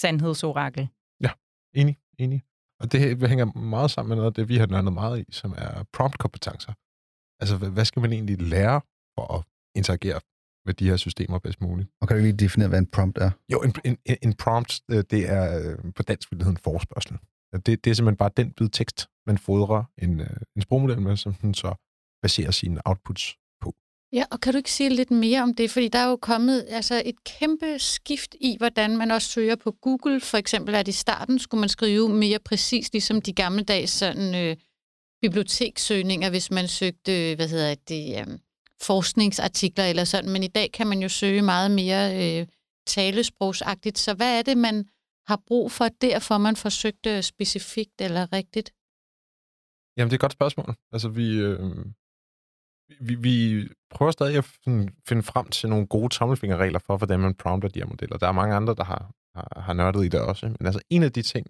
[0.00, 0.88] sandhedsorakel.
[1.20, 1.30] Ja,
[1.74, 2.42] enig, enig.
[2.80, 5.54] Og det hænger meget sammen med noget af det, vi har nørdet meget i, som
[5.56, 6.72] er prompt-kompetencer.
[7.40, 8.80] Altså, hvad skal man egentlig lære
[9.14, 10.20] for at interagere
[10.66, 11.88] med de her systemer bedst muligt?
[12.00, 13.30] Og kan du lige definere, hvad en prompt er?
[13.52, 16.62] Jo, en, en, en prompt, øh, det er øh, på dansk vil det hedde en
[16.64, 17.18] forspørgsel.
[17.52, 21.16] Det, det er simpelthen bare den bid tekst, man fodrer en, øh, en sprogmodel med,
[21.16, 21.74] som den så
[22.22, 23.74] baserer sine outputs på.
[24.12, 25.70] Ja, og kan du ikke sige lidt mere om det?
[25.70, 29.70] Fordi der er jo kommet altså, et kæmpe skift i, hvordan man også søger på
[29.82, 30.20] Google.
[30.20, 34.34] For eksempel at i starten skulle man skrive mere præcis, ligesom de gamle dages sådan,
[34.34, 34.56] øh,
[35.22, 38.38] bibliotekssøgninger, hvis man søgte, hvad hedder det, øh,
[38.82, 40.30] forskningsartikler eller sådan.
[40.30, 42.46] Men i dag kan man jo søge meget mere øh,
[42.86, 43.98] talesprogsagtigt.
[43.98, 44.84] Så hvad er det, man
[45.26, 48.72] har brug for, derfor man forsøgte specifikt eller rigtigt?
[49.96, 50.74] Jamen, det er et godt spørgsmål.
[50.92, 51.86] Altså, vi, øh,
[53.00, 54.44] vi, vi prøver stadig at
[55.08, 58.16] finde frem til nogle gode tommelfingerregler for, hvordan man prompter de her modeller.
[58.16, 60.46] Der er mange andre, der har, har, har nørdet i det også.
[60.46, 61.46] Men altså, en af de ting,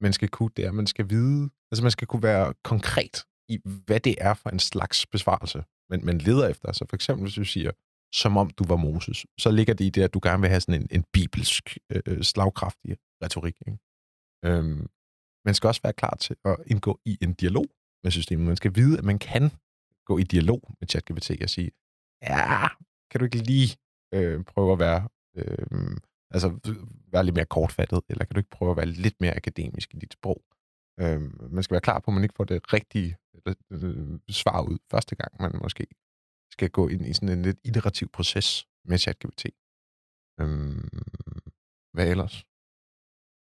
[0.00, 3.24] man skal kunne, det er, at man skal vide, altså man skal kunne være konkret
[3.48, 6.72] i, hvad det er for en slags besvarelse, man, man leder efter.
[6.72, 7.70] Så for eksempel, hvis du siger,
[8.14, 10.60] som om du var Moses, så ligger det i det, at du gerne vil have
[10.60, 13.56] sådan en, en bibelsk, øh, øh, slagkraftig retorik.
[13.66, 13.78] Ikke?
[14.44, 14.86] Øhm,
[15.44, 17.66] man skal også være klar til at indgå i en dialog
[18.04, 18.46] med systemet.
[18.46, 19.50] Man skal vide, at man kan
[20.04, 21.70] gå i dialog med ChatGPT og sige,
[22.22, 22.68] ja,
[23.10, 23.76] kan du ikke lige
[24.14, 25.96] øh, prøve at være, øh,
[26.30, 26.48] altså,
[27.12, 29.98] være lidt mere kortfattet, eller kan du ikke prøve at være lidt mere akademisk i
[29.98, 30.42] dit sprog?
[31.00, 33.16] Øh, man skal være klar på, at man ikke får det rigtige
[33.46, 35.86] øh, øh svar ud første gang, man måske
[36.56, 39.44] skal gå ind i sådan en lidt iterativ proces med ChatGPT.
[40.40, 40.88] Øhm,
[41.94, 42.44] hvad ellers?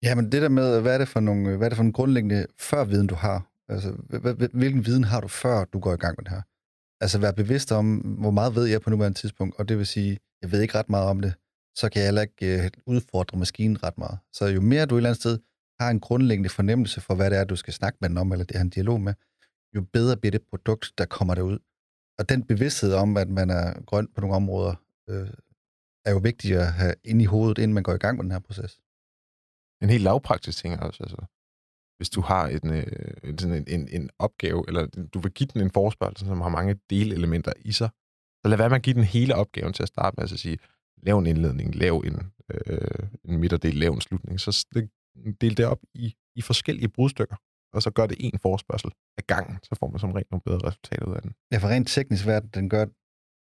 [0.04, 2.48] Jamen det der med, hvad er det for nogle, hvad er det for en grundlæggende
[2.60, 3.38] førviden, du har?
[3.70, 3.90] Altså,
[4.54, 6.42] hvilken viden har du, før du går i gang med det her?
[7.04, 10.20] Altså, være bevidst om, hvor meget ved jeg på nuværende tidspunkt, og det vil sige,
[10.42, 11.34] jeg ved ikke ret meget om det,
[11.76, 14.18] så kan jeg heller ikke øh, udfordre maskinen ret meget.
[14.34, 15.40] Så jo mere du et eller andet sted
[15.80, 18.46] har en grundlæggende fornemmelse for, hvad det er, du skal snakke med den om, eller
[18.46, 19.14] det er en dialog med,
[19.76, 21.60] jo bedre bliver det produkt, der kommer derud.
[22.20, 24.76] Og den bevidsthed om, at man er grøn på nogle områder,
[25.10, 25.30] øh,
[26.06, 28.32] er jo vigtigt at have ind i hovedet, inden man går i gang med den
[28.32, 28.82] her proces.
[29.82, 31.04] En helt lavpraktisk ting også.
[31.04, 31.26] Altså.
[31.98, 35.48] Hvis du har en, øh, en, sådan en, en, en opgave, eller du vil give
[35.54, 37.90] den en forespørgsel, som har mange delelementer i sig,
[38.42, 40.40] så lad være med at give den hele opgaven til at starte med, altså at
[40.40, 40.58] sige,
[40.98, 44.40] lav en indledning, lav en, øh, en midterdel, lav en slutning.
[44.40, 44.66] Så
[45.42, 47.36] del det op i, i forskellige brudstykker,
[47.74, 50.68] og så gør det en forespørgsel af gangen, så får man som rent nogle bedre
[50.68, 51.34] resultater ud af den.
[51.52, 52.86] Ja, for rent teknisk hvad den gør,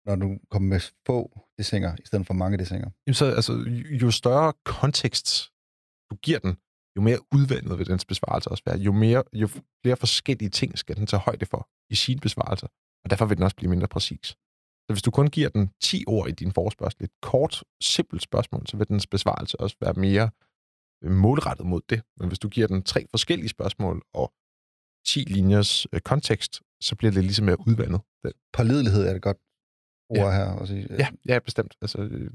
[0.09, 2.89] når du kommer med få desinger, i stedet for mange desinger.
[3.07, 3.53] Jamen så, altså,
[4.01, 5.51] jo større kontekst
[6.11, 6.57] du giver den,
[6.95, 8.77] jo mere udvandet vil dens besvarelse også være.
[8.77, 9.47] Jo, mere, jo
[9.81, 12.67] flere forskellige ting skal den tage højde for i sin besvarelse,
[13.03, 14.27] og derfor vil den også blive mindre præcis.
[14.85, 18.67] Så hvis du kun giver den 10 ord i din forespørgsel, et kort, simpelt spørgsmål,
[18.67, 20.29] så vil dens besvarelse også være mere
[21.03, 22.01] målrettet mod det.
[22.17, 24.33] Men hvis du giver den tre forskellige spørgsmål og
[25.05, 28.01] 10 linjers øh, kontekst, så bliver det ligesom mere udvandet.
[28.53, 29.37] Pålidelighed er det godt
[30.09, 30.31] ord ja.
[30.31, 30.87] her at sige.
[30.99, 31.75] Ja, ja bestemt.
[31.81, 32.31] Altså, øh,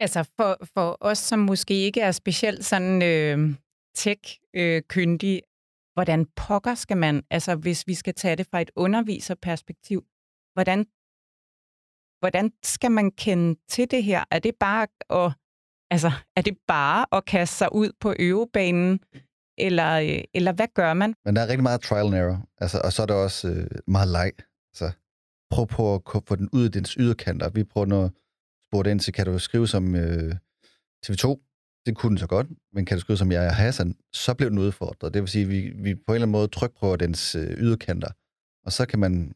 [0.00, 3.54] Altså for, for os, som måske ikke er specielt sådan øh,
[3.94, 5.48] tech-kyndige, øh,
[5.94, 10.04] hvordan pokker skal man, altså hvis vi skal tage det fra et underviserperspektiv,
[10.52, 10.86] hvordan,
[12.20, 14.24] hvordan skal man kende til det her?
[14.30, 15.32] Er det bare at,
[15.94, 19.00] altså, er det bare at kaste sig ud på øvebanen,
[19.58, 21.14] eller, øh, eller hvad gør man?
[21.24, 23.66] Men der er rigtig meget trial and error, altså, og så er der også øh,
[23.86, 24.32] meget leg.
[24.72, 24.90] Altså,
[25.50, 27.48] prøv på at få den ud af dens yderkanter.
[27.48, 28.12] Vi prøver noget
[28.68, 30.34] spurgte ind til, kan du skrive som øh,
[31.06, 31.26] TV2?
[31.86, 33.94] Det kunne den så godt, men kan du skrive som jeg er Hassan?
[34.12, 35.14] Så blev den udfordret.
[35.14, 38.08] Det vil sige, at vi, vi på en eller anden måde trykprøver dens øh, yderkanter.
[38.66, 39.32] Og så kan man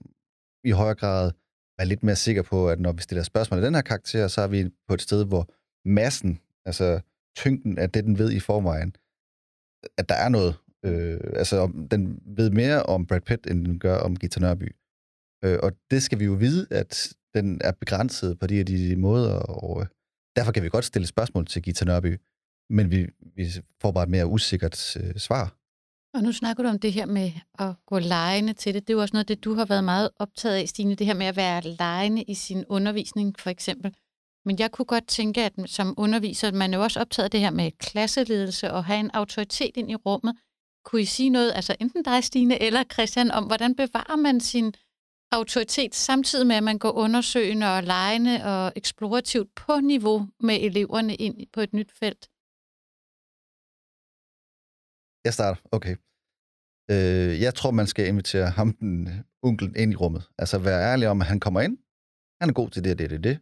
[0.65, 1.33] i højere grad
[1.79, 4.41] være lidt mere sikker på, at når vi stiller spørgsmål af den her karakter, så
[4.41, 5.49] er vi på et sted, hvor
[5.89, 7.01] massen, altså
[7.37, 8.91] tyngden af det, den ved i forvejen,
[9.99, 10.55] at der er noget.
[10.85, 11.59] Øh, altså,
[11.91, 14.69] den ved mere om Brad Pitt, end den gør om Gita Nørby.
[15.45, 18.97] Øh, og det skal vi jo vide, at den er begrænset på de her de
[18.97, 19.87] måder, og øh,
[20.37, 22.21] derfor kan vi godt stille spørgsmål til Gita Nørby,
[22.71, 23.45] men vi, vi
[23.81, 25.59] får bare et mere usikkert øh, svar.
[26.15, 28.83] Og nu snakker du om det her med at gå lejende til det.
[28.83, 31.15] Det er jo også noget det, du har været meget optaget af, Stine, det her
[31.15, 33.95] med at være lejende i sin undervisning, for eksempel.
[34.49, 37.41] Men jeg kunne godt tænke, at som underviser, man er jo også optaget af det
[37.41, 40.37] her med klasseledelse og have en autoritet ind i rummet.
[40.85, 44.75] Kunne I sige noget, altså enten dig, Stine, eller Christian, om hvordan bevarer man sin
[45.33, 51.15] autoritet, samtidig med, at man går undersøgende og lejende og eksplorativt på niveau med eleverne
[51.15, 52.23] ind på et nyt felt?
[55.25, 55.61] Jeg starter.
[55.73, 55.97] Okay.
[56.91, 59.09] Øh, jeg tror, man skal invitere ham, den
[59.43, 60.23] onkelen, ind i rummet.
[60.39, 61.79] Altså være ærlig om, at han kommer ind.
[62.41, 63.39] Han er god til det, det, det, det.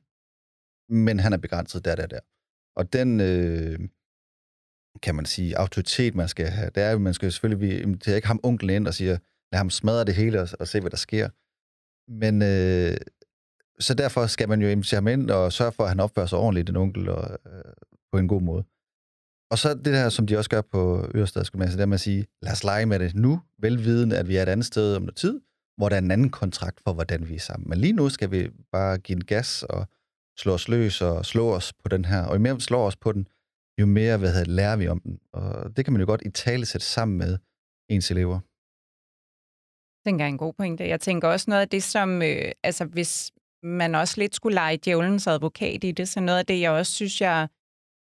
[0.88, 2.20] Men han er begrænset der, der, der.
[2.76, 3.78] Og den, øh,
[5.02, 8.28] kan man sige, autoritet, man skal have, det er jo, man skal selvfølgelig invitere ikke
[8.28, 9.18] ham onkelen ind og siger,
[9.52, 11.28] lad ham smadre det hele og, og se, hvad der sker.
[12.10, 12.96] Men øh,
[13.80, 16.38] så derfor skal man jo invitere ham ind og sørge for, at han opfører sig
[16.38, 17.72] ordentligt, den onkel, og, øh,
[18.12, 18.64] på en god måde.
[19.50, 22.26] Og så det der, som de også gør på Ørestadsgymnasiet, det er med at sige,
[22.42, 25.16] lad os lege med det nu, velvidende, at vi er et andet sted om noget
[25.16, 25.40] tid,
[25.76, 27.68] hvor der er en anden kontrakt for, hvordan vi er sammen.
[27.68, 29.86] Men lige nu skal vi bare give en gas og
[30.38, 32.26] slå os løs og slå os på den her.
[32.26, 33.28] Og jo mere vi slår os på den,
[33.80, 35.18] jo mere hvad hedder, lærer vi om den.
[35.32, 37.38] Og det kan man jo godt i tale sætte sammen med
[37.90, 38.40] ens elever
[40.06, 40.88] tænker jeg er en god pointe.
[40.88, 44.78] Jeg tænker også noget af det, som, øh, altså hvis man også lidt skulle lege
[44.84, 47.48] djævelens advokat i det, så noget af det, jeg også synes, jeg,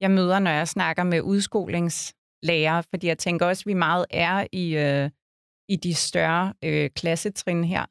[0.02, 4.48] jeg møder, når jeg snakker med udskolingslærere, fordi jeg tænker også, at vi meget er
[4.52, 5.10] i, øh,
[5.70, 7.86] i de større øh, klassetrin her,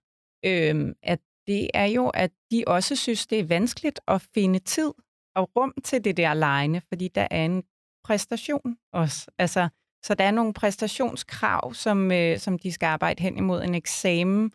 [0.46, 4.92] øh, at det er jo, at de også synes, det er vanskeligt at finde tid
[5.37, 7.62] og rum til det der lejende, fordi der er en
[8.04, 9.30] præstation også.
[9.38, 9.68] Altså,
[10.04, 14.52] så der er nogle præstationskrav, som, øh, som de skal arbejde hen imod en eksamen.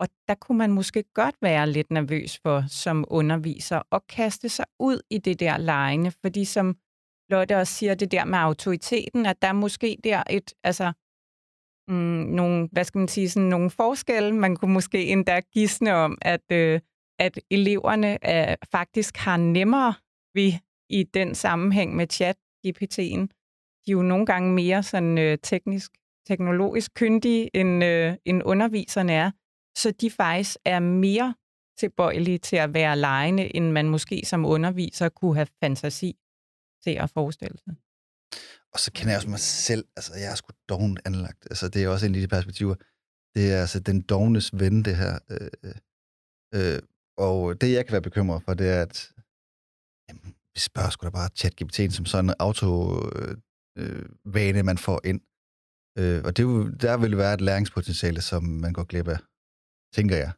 [0.00, 4.64] Og der kunne man måske godt være lidt nervøs for som underviser at kaste sig
[4.80, 6.76] ud i det der lejende, fordi som
[7.30, 10.92] Lotte også siger, det der med autoriteten, at der er måske der et, altså,
[11.88, 11.94] mm,
[12.38, 14.34] nogle, hvad skal man sige, sådan nogle forskelle.
[14.34, 16.80] Man kunne måske endda gisne om, at, øh,
[17.18, 18.12] at eleverne
[18.50, 19.94] øh, faktisk har nemmere
[20.34, 20.52] ved
[20.90, 23.26] i den sammenhæng med chat GPT'en
[23.86, 25.92] de er jo nogle gange mere sådan øh, teknisk,
[26.26, 29.30] teknologisk kyndige, end, øh, end underviserne er.
[29.76, 31.34] Så de faktisk er mere
[31.78, 36.16] tilbøjelige til at være lejende, end man måske som underviser kunne have fantasi
[36.84, 37.74] til at forestille sig.
[38.74, 39.84] Og så kender jeg også mig selv.
[39.96, 41.46] Altså, jeg er sgu doven anlagt.
[41.50, 42.74] Altså, det er også en af de perspektiver.
[43.34, 45.18] Det er altså den dognes ven, det her.
[45.30, 45.74] Øh,
[46.54, 46.78] øh,
[47.16, 49.12] og det, jeg kan være bekymret for, det er, at
[50.08, 53.38] jamen, vi spørger sgu da bare ChatGPT'en som sådan en autovane,
[54.58, 55.20] øh, man får ind.
[55.98, 56.44] Øh, og det,
[56.82, 59.18] der vil være et læringspotentiale, som man går glip af,
[59.94, 60.32] tænker jeg.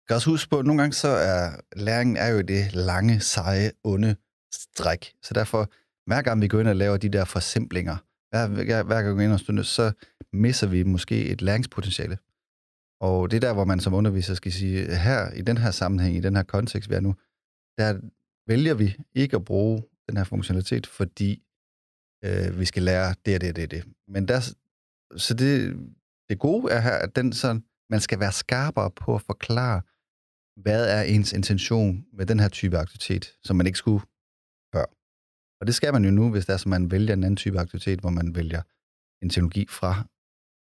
[0.00, 3.20] Jeg kan også huske på, at nogle gange så er læringen er jo det lange,
[3.20, 4.16] seje, onde
[4.52, 5.14] stræk.
[5.22, 5.70] Så derfor,
[6.06, 7.96] hver gang vi går ind og laver de der forsimplinger,
[8.30, 9.92] hver, hver, hver gang vi går ind og stunder, så
[10.32, 12.18] misser vi måske et læringspotentiale.
[13.00, 16.16] Og det er der, hvor man som underviser skal sige, her i den her sammenhæng,
[16.16, 17.14] i den her kontekst, vi er nu,
[17.78, 18.00] der
[18.46, 21.42] vælger vi ikke at bruge den her funktionalitet, fordi
[22.24, 23.84] øh, vi skal lære det og det og det, det.
[24.08, 24.40] Men der,
[25.16, 25.76] så det,
[26.28, 29.82] det gode er her, at den sådan, man skal være skarpere på at forklare,
[30.62, 34.00] hvad er ens intention med den her type aktivitet, som man ikke skulle
[34.74, 34.84] før.
[35.60, 37.58] Og det skal man jo nu, hvis det er, så man vælger en anden type
[37.58, 38.62] aktivitet, hvor man vælger
[39.22, 39.92] en teknologi fra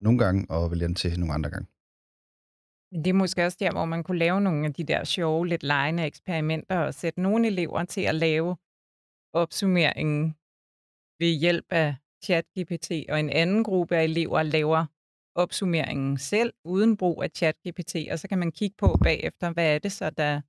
[0.02, 1.67] nogle gange og vælger den til nogle andre gange.
[3.04, 5.63] Det er måske også der, hvor man kunne lave nogle af de der sjove, lidt
[5.63, 8.58] lejende eksperimenter og sætte nogle elever til at lave
[9.34, 10.36] opsummeringen
[11.19, 14.86] ved hjælp af ChatGPT, og en anden gruppe af elever laver
[15.36, 19.80] opsummeringen selv, uden brug af ChatGPT, og så kan man kigge på bagefter, hvad er
[19.80, 20.41] det så, der,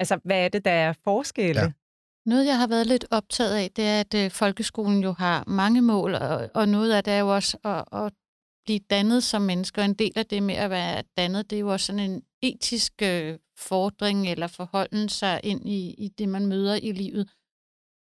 [0.00, 1.60] altså, hvad er det, der er forskelle?
[1.60, 1.72] Ja.
[2.26, 5.82] Noget, jeg har været lidt optaget af, det er, at øh, folkeskolen jo har mange
[5.82, 8.12] mål, og, og noget af det er jo også at, at
[8.64, 9.82] blive dannet som mennesker.
[9.82, 13.02] En del af det med at være dannet, det er jo også sådan en etisk
[13.02, 17.28] øh, fordring eller forholden sig ind i, i det, man møder i livet.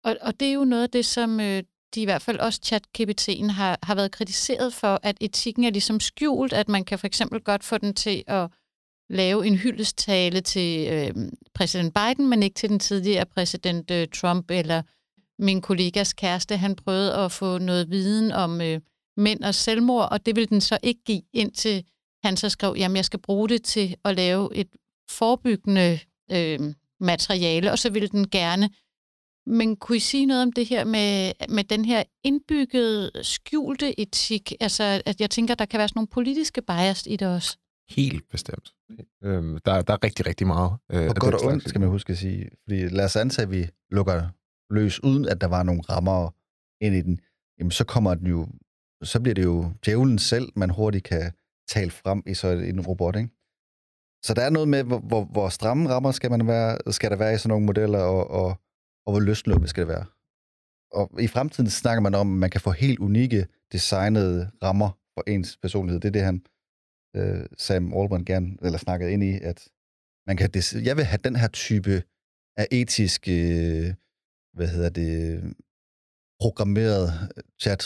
[0.03, 1.63] Og, og det er jo noget af det, som øh,
[1.95, 5.99] de i hvert fald også chat-GPT'en har, har været kritiseret for, at etikken er ligesom
[5.99, 8.51] skjult, at man kan for eksempel godt få den til at
[9.13, 14.51] lave en hyldestale til øh, præsident Biden, men ikke til den tidligere præsident øh, Trump,
[14.51, 14.81] eller
[15.39, 18.81] min kollegas kæreste, han prøvede at få noget viden om øh,
[19.17, 21.83] mænd og selvmord, og det ville den så ikke give, indtil
[22.23, 24.67] han så skrev, jamen jeg skal bruge det til at lave et
[25.09, 25.99] forebyggende
[26.31, 26.59] øh,
[26.99, 28.69] materiale, og så ville den gerne
[29.45, 34.53] men kunne I sige noget om det her med, med den her indbyggede, skjulte etik?
[34.59, 37.57] Altså, at jeg tænker, der kan være sådan nogle politiske bias i det også.
[37.95, 38.73] Helt bestemt.
[39.23, 40.71] Øhm, der, der er rigtig, rigtig meget.
[40.91, 42.49] Øh, og godt og ondt, skal man huske at sige.
[42.63, 44.29] Fordi lad os antage, at vi lukker
[44.73, 46.35] løs, uden at der var nogle rammer
[46.81, 47.19] ind i den.
[47.59, 48.47] Jamen, så kommer den jo,
[49.03, 51.31] så bliver det jo djævlen selv, man hurtigt kan
[51.67, 53.29] tale frem i så en robot, ikke?
[54.25, 57.17] Så der er noget med, hvor, hvor, hvor stramme rammer skal, man være, skal der
[57.17, 58.57] være i sådan nogle modeller, og, og
[59.05, 60.05] og hvor løsluppet skal det være.
[60.91, 65.23] Og i fremtiden snakker man om, at man kan få helt unikke designede rammer for
[65.27, 65.99] ens personlighed.
[66.01, 66.45] Det er det, han
[67.15, 69.69] øh, Sam Altman gerne eller snakket ind i, at
[70.27, 72.03] man kan des- jeg vil have den her type
[72.57, 73.93] af etisk, øh,
[74.53, 75.43] hvad hedder det,
[76.41, 77.83] programmeret øh, chat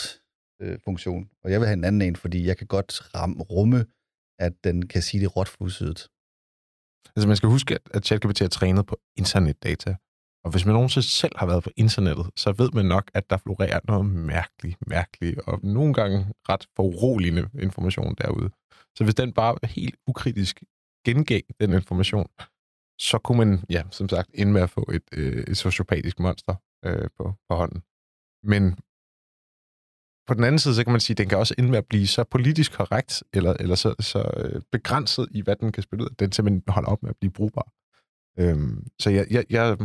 [0.62, 1.30] øh, funktion.
[1.42, 3.86] Og jeg vil have en anden en, fordi jeg kan godt ramme, rumme,
[4.38, 5.48] at den kan sige det råt
[7.16, 9.96] Altså man skal huske, at ChatGPT er trænet på internetdata.
[10.44, 13.36] Og hvis man nogensinde selv har været på internettet, så ved man nok, at der
[13.36, 18.50] florerer noget mærkeligt, mærkeligt og nogle gange ret foruroligende information derude.
[18.98, 20.62] Så hvis den bare helt ukritisk
[21.04, 22.28] gengav den information,
[22.98, 26.54] så kunne man, ja, som sagt, ende med at få et, øh, et sociopatisk monster
[26.84, 27.80] øh, på, på hånden.
[28.42, 28.62] Men
[30.26, 31.86] på den anden side, så kan man sige, at den kan også ende med at
[31.86, 36.04] blive så politisk korrekt, eller, eller så, så øh, begrænset i, hvad den kan spille
[36.04, 37.68] ud, at den simpelthen holder op med at blive brugbar.
[38.38, 39.78] Øhm, så jeg, jeg, jeg,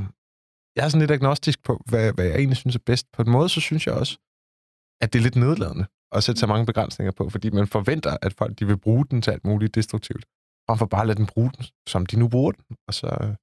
[0.76, 3.12] jeg er sådan lidt agnostisk på, hvad, hvad jeg egentlig synes er bedst.
[3.12, 4.18] På en måde, så synes jeg også,
[5.02, 8.34] at det er lidt nedladende at sætte så mange begrænsninger på, fordi man forventer, at
[8.34, 10.26] folk de vil bruge den til alt muligt destruktivt,
[10.68, 12.78] frem for bare at lade den bruge den, som de nu bruger den.
[12.88, 13.18] Og så...
[13.22, 13.36] Øh,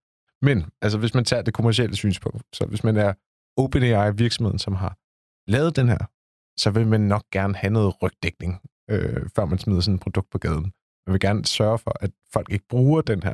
[0.42, 3.12] men altså, hvis man tager det kommercielle synspunkt, så hvis man er
[3.56, 4.96] OpenAI-virksomheden, som har
[5.50, 5.98] lavet den her,
[6.58, 8.60] så vil man nok gerne have noget rygdækning,
[8.90, 10.72] øh, før man smider sådan et produkt på gaden.
[11.06, 13.32] Man vil gerne sørge for, at folk ikke bruger den her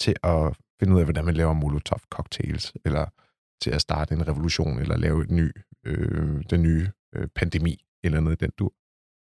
[0.00, 3.06] til at finde ud af, hvordan man laver Molotov-cocktails, eller
[3.62, 5.50] til at starte en revolution eller lave et ny,
[5.86, 8.72] øh, den nye øh, pandemi eller noget i den dur.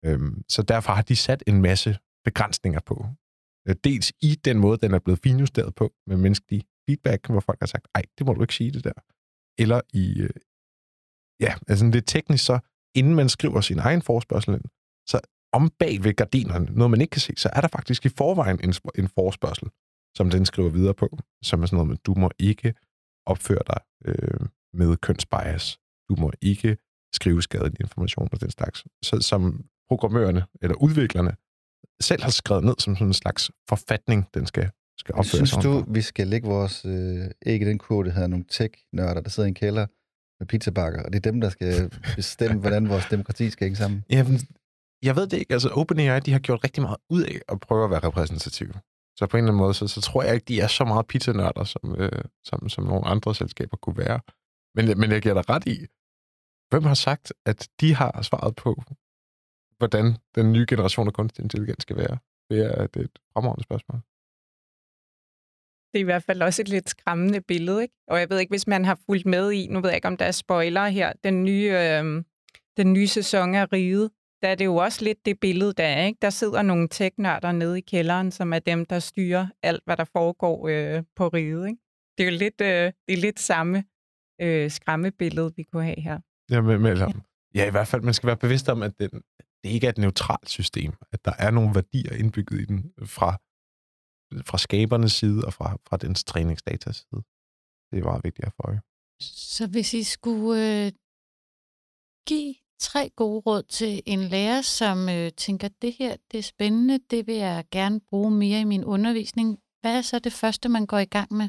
[0.05, 3.07] Øhm, så derfor har de sat en masse begrænsninger på.
[3.69, 7.61] Øh, dels i den måde, den er blevet finjusteret på med menneskelig feedback, hvor folk
[7.61, 8.99] har sagt, ej, det må du ikke sige det der.
[9.59, 10.31] Eller i, øh,
[11.41, 12.59] ja, altså lidt teknisk så,
[12.95, 14.65] inden man skriver sin egen forspørgsel ind,
[15.09, 15.21] så
[15.53, 18.61] om bag ved gardinerne, noget man ikke kan se, så er der faktisk i forvejen
[18.65, 19.69] en, en forspørgsel,
[20.17, 22.75] som den skriver videre på, som er sådan noget med, du må ikke
[23.27, 24.41] opføre dig øh,
[24.73, 25.79] med kønsbias.
[26.09, 26.77] Du må ikke
[27.13, 28.85] skrive skadelig information og den slags.
[29.03, 31.37] Så som programmørerne eller udviklerne
[32.01, 35.63] selv har skrevet ned som sådan en slags forfatning, den skal skal opføre Synes sig
[35.63, 39.31] du, vi skal lægge vores øh, æg i den kurve, der hedder nogle tech-nørder, der
[39.31, 39.87] sidder i en kælder
[40.41, 44.05] med pizzabakker, og det er dem, der skal bestemme, hvordan vores demokrati skal hænge sammen?
[44.11, 44.41] Jamen,
[45.03, 45.53] jeg ved det ikke.
[45.53, 48.75] Altså, OpenAI, de har gjort rigtig meget ud af at prøve at være repræsentative.
[49.19, 51.07] Så på en eller anden måde, så, så tror jeg ikke, de er så meget
[51.07, 54.21] pizzanørder, som, øh, som, som nogle andre selskaber kunne være.
[54.75, 55.87] Men, men jeg giver dig ret i,
[56.71, 58.83] hvem har sagt, at de har svaret på,
[59.79, 62.19] hvordan den nye generation af kunstig intelligens skal være?
[62.51, 64.01] Det er, det er et fremragende spørgsmål.
[65.93, 67.95] Det er i hvert fald også et lidt skræmmende billede, ikke?
[68.09, 70.17] Og jeg ved ikke, hvis man har fulgt med i, nu ved jeg ikke, om
[70.17, 72.25] der er spoiler her, den nye, øh,
[72.77, 74.11] den nye sæson af Riget,
[74.43, 76.19] der er det jo også lidt det billede, der er, ikke?
[76.23, 80.05] Der sidder nogle teknørder nede i kælderen, som er dem, der styrer alt, hvad der
[80.05, 81.81] foregår øh, på Riget, ikke?
[82.19, 83.85] Det er jo lidt, øh, det er lidt samme
[84.41, 86.19] øh, skræmmebillede, vi kunne have her.
[86.51, 87.07] Ja, men, men, ja.
[87.55, 89.11] ja, i hvert fald, man skal være bevidst om, at den,
[89.65, 90.93] det ikke er et neutralt system.
[91.13, 93.31] At der er nogle værdier indbygget i den fra,
[94.51, 97.23] fra skabernes side og fra, fra dens træningsdatas side.
[97.91, 98.81] Det er meget vigtigt at få øje.
[99.21, 100.93] Så hvis I skulle øh,
[102.29, 106.99] give tre gode råd til en lærer, som øh, tænker, det her det er spændende,
[107.11, 110.87] det vil jeg gerne bruge mere i min undervisning, hvad er så det første, man
[110.87, 111.49] går i gang med?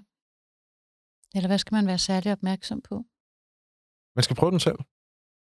[1.35, 3.05] Eller hvad skal man være særlig opmærksom på?
[4.17, 4.79] Man skal prøve den selv.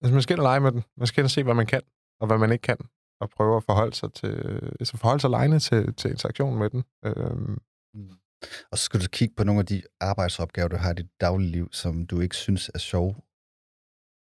[0.02, 0.84] Altså, man skal ind og lege med den.
[0.98, 1.82] Man skal ind og se, hvad man kan,
[2.22, 2.78] og hvad man ikke kan.
[3.22, 4.34] Og prøve at forholde sig til,
[4.80, 6.84] altså forholde sig lejende til, til interaktion med den.
[7.06, 7.58] Øhm,
[7.94, 8.12] mm.
[8.72, 11.52] Og så skal du kigge på nogle af de arbejdsopgaver, du har i dit daglige
[11.52, 13.16] liv, som du ikke synes er sjove.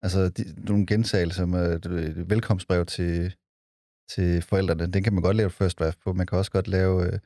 [0.03, 3.35] Altså, de, nogle gentagelser med et velkomstbrev til,
[4.09, 6.13] til forældrene, den kan man godt lave et first draft på.
[6.13, 7.19] Man kan også godt lave øh,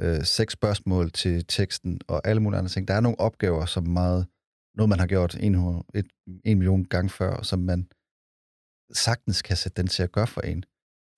[0.00, 2.88] øh, seks spørgsmål til teksten og alle mulige andre ting.
[2.88, 4.26] Der er nogle opgaver, som meget,
[4.76, 5.54] noget man har gjort en,
[5.94, 6.08] et,
[6.44, 7.88] en million gange før, og som man
[8.92, 10.64] sagtens kan sætte den til at gøre for en.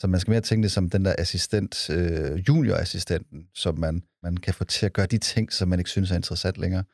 [0.00, 4.36] Så man skal mere tænke det som den der assistent, øh, juniorassistenten, som man, man
[4.36, 6.84] kan få til at gøre de ting, som man ikke synes er interessant længere.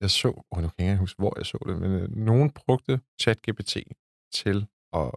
[0.00, 2.50] jeg så, og nu kan jeg ikke huske, hvor jeg så det, men øh, nogen
[2.50, 3.76] brugte ChatGPT
[4.32, 5.10] til at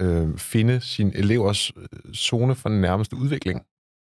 [0.00, 3.66] øh, finde sin elevers øh, zone for den nærmeste udvikling,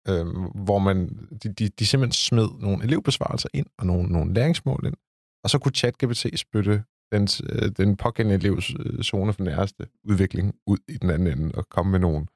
[0.09, 0.25] øh,
[0.65, 4.95] hvor man, de, de, de simpelthen smed nogle elevbesvarelser ind og nogle, nogle læringsmål ind,
[5.43, 10.55] og så kunne ChatGPT spytte den, øh, den pågældende elevs øh, zone for nærmeste udvikling
[10.67, 12.27] ud i den anden ende og komme med nogle,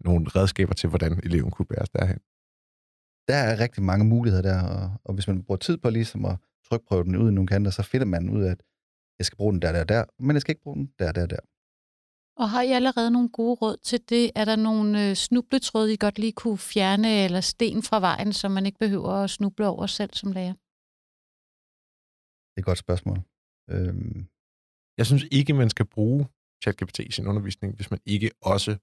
[0.00, 2.18] nogle redskaber til, hvordan eleven kunne bæres derhen.
[3.28, 6.36] Der er rigtig mange muligheder der, og, og hvis man bruger tid på ligesom at
[6.68, 8.62] trykprøve den ud i nogle kanter, så finder man ud af, at
[9.18, 11.26] jeg skal bruge den der, der, der, men jeg skal ikke bruge den der, der,
[11.26, 11.38] der.
[12.36, 14.30] Og har I allerede nogle gode råd til det?
[14.34, 18.50] Er der nogle øh, snubletråde, I godt lige kunne fjerne, eller sten fra vejen, som
[18.50, 20.54] man ikke behøver at snuble over selv som lærer?
[22.56, 23.18] Det er et godt spørgsmål.
[23.70, 24.26] Øhm,
[24.98, 26.26] Jeg synes ikke, man skal bruge
[26.62, 28.76] ChatGPT i sin undervisning, hvis man ikke også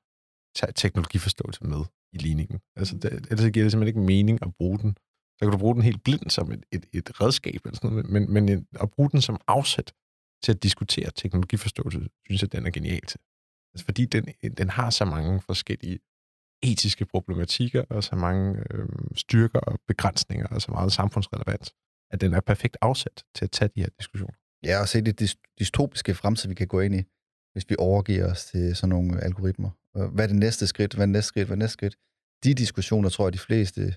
[0.56, 1.82] tager teknologiforståelse med
[2.14, 2.60] i ligningen.
[2.76, 4.98] Altså, det, ellers giver det simpelthen ikke mening at bruge den.
[5.38, 8.10] Så kan du bruge den helt blindt som et, et, et redskab, eller sådan noget,
[8.10, 9.94] men, men at bruge den som afsæt
[10.44, 13.20] til at diskutere teknologiforståelse, synes jeg, den er genial til.
[13.74, 14.24] Altså, fordi den,
[14.58, 16.00] den har så mange forskellige
[16.64, 21.74] etiske problematikker, og så mange øh, styrker og begrænsninger, og så meget samfundsrelevans,
[22.14, 24.34] at den er perfekt afsæt til at tage de her diskussioner.
[24.64, 27.04] ja, og se det dys- dystopiske fremtid, vi kan gå ind i,
[27.54, 29.70] hvis vi overgiver os til sådan nogle algoritmer.
[30.12, 30.94] Hvad er det næste skridt?
[30.94, 31.48] Hvad er det næste skridt?
[31.48, 31.96] Hvad er det næste skridt?
[32.44, 33.96] De diskussioner, tror jeg, de fleste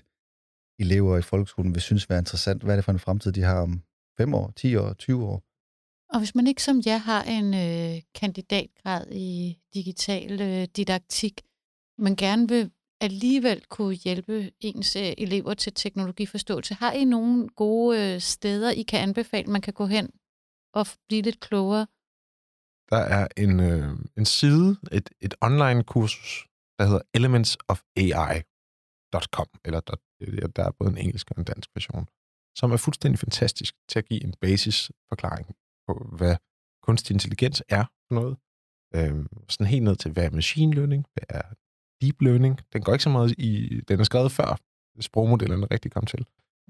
[0.79, 2.63] elever i folkeskolen vil synes være interessant.
[2.63, 3.81] Hvad er det for en fremtid, de har om
[4.17, 5.43] 5 år, 10 år, 20 år?
[6.13, 11.41] Og hvis man ikke som jeg har en øh, kandidatgrad i digital øh, didaktik,
[11.97, 12.71] men gerne vil
[13.01, 18.83] alligevel kunne hjælpe ens øh, elever til teknologiforståelse, har I nogle gode øh, steder, I
[18.83, 20.11] kan anbefale, man kan gå hen
[20.73, 21.87] og blive lidt klogere?
[22.89, 26.47] Der er en, øh, en side, et, et online kursus,
[26.79, 29.95] der hedder elementsofai.com, eller der,
[30.55, 32.07] der er både en engelsk og en dansk version,
[32.57, 35.55] som er fuldstændig fantastisk til at give en basisforklaring
[35.87, 36.35] på, hvad
[36.83, 38.37] kunstig intelligens er for noget.
[38.95, 41.41] Øh, sådan helt ned til, hvad er machine learning, hvad er
[42.01, 42.59] deep learning.
[42.73, 43.81] Den går ikke så meget i...
[43.87, 44.59] Den er skrevet før
[44.99, 46.25] sprogmodellerne rigtig kom til.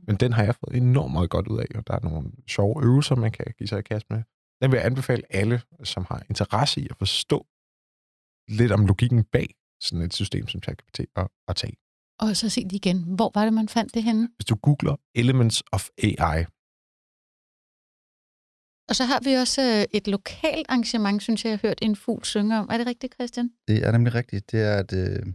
[0.08, 2.84] Men den har jeg fået enormt meget godt ud af, og der er nogle sjove
[2.84, 4.24] øvelser, man kan give sig i kast med.
[4.62, 7.46] Den vil jeg anbefale alle, som har interesse i at forstå
[8.48, 11.78] lidt om logikken bag sådan et system som ChatGPT at, at tage.
[12.20, 13.04] Og så se det igen.
[13.04, 14.30] Hvor var det, man fandt det henne?
[14.36, 16.46] Hvis du googler Elements of AI,
[18.90, 21.96] og så har vi også øh, et lokalt arrangement, synes jeg, jeg har hørt en
[21.96, 22.70] fugl synge om.
[22.72, 23.52] Er det rigtigt, Christian?
[23.68, 24.52] Det er nemlig rigtigt.
[24.52, 25.26] Det er, at øh,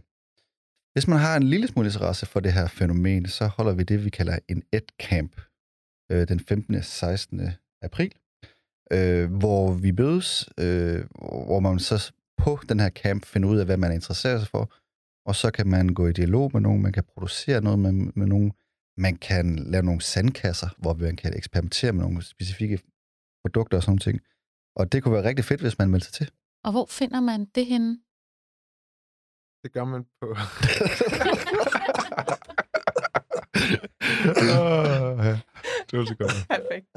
[0.93, 4.05] hvis man har en lille smule interesse for det her fænomen, så holder vi det,
[4.05, 5.41] vi kalder en EdCamp
[6.11, 6.75] øh, den 15.
[6.75, 7.41] og 16.
[7.81, 8.11] april,
[8.91, 13.65] øh, hvor vi mødes, øh, hvor man så på den her camp finder ud af,
[13.65, 14.73] hvad man interesserer sig for,
[15.25, 18.27] og så kan man gå i dialog med nogen, man kan producere noget med, med
[18.27, 18.51] nogen,
[18.97, 22.79] Man kan lave nogle sandkasser, hvor man kan eksperimentere med nogle specifikke
[23.43, 24.21] produkter og sådan ting.
[24.75, 26.31] Og det kunne være rigtig fedt, hvis man meldte sig til.
[26.63, 27.99] Og hvor finder man det henne?
[29.63, 30.27] Det gør man på...
[34.59, 35.35] oh, ja.
[35.87, 36.47] Det var så godt.
[36.49, 36.87] Perfekt.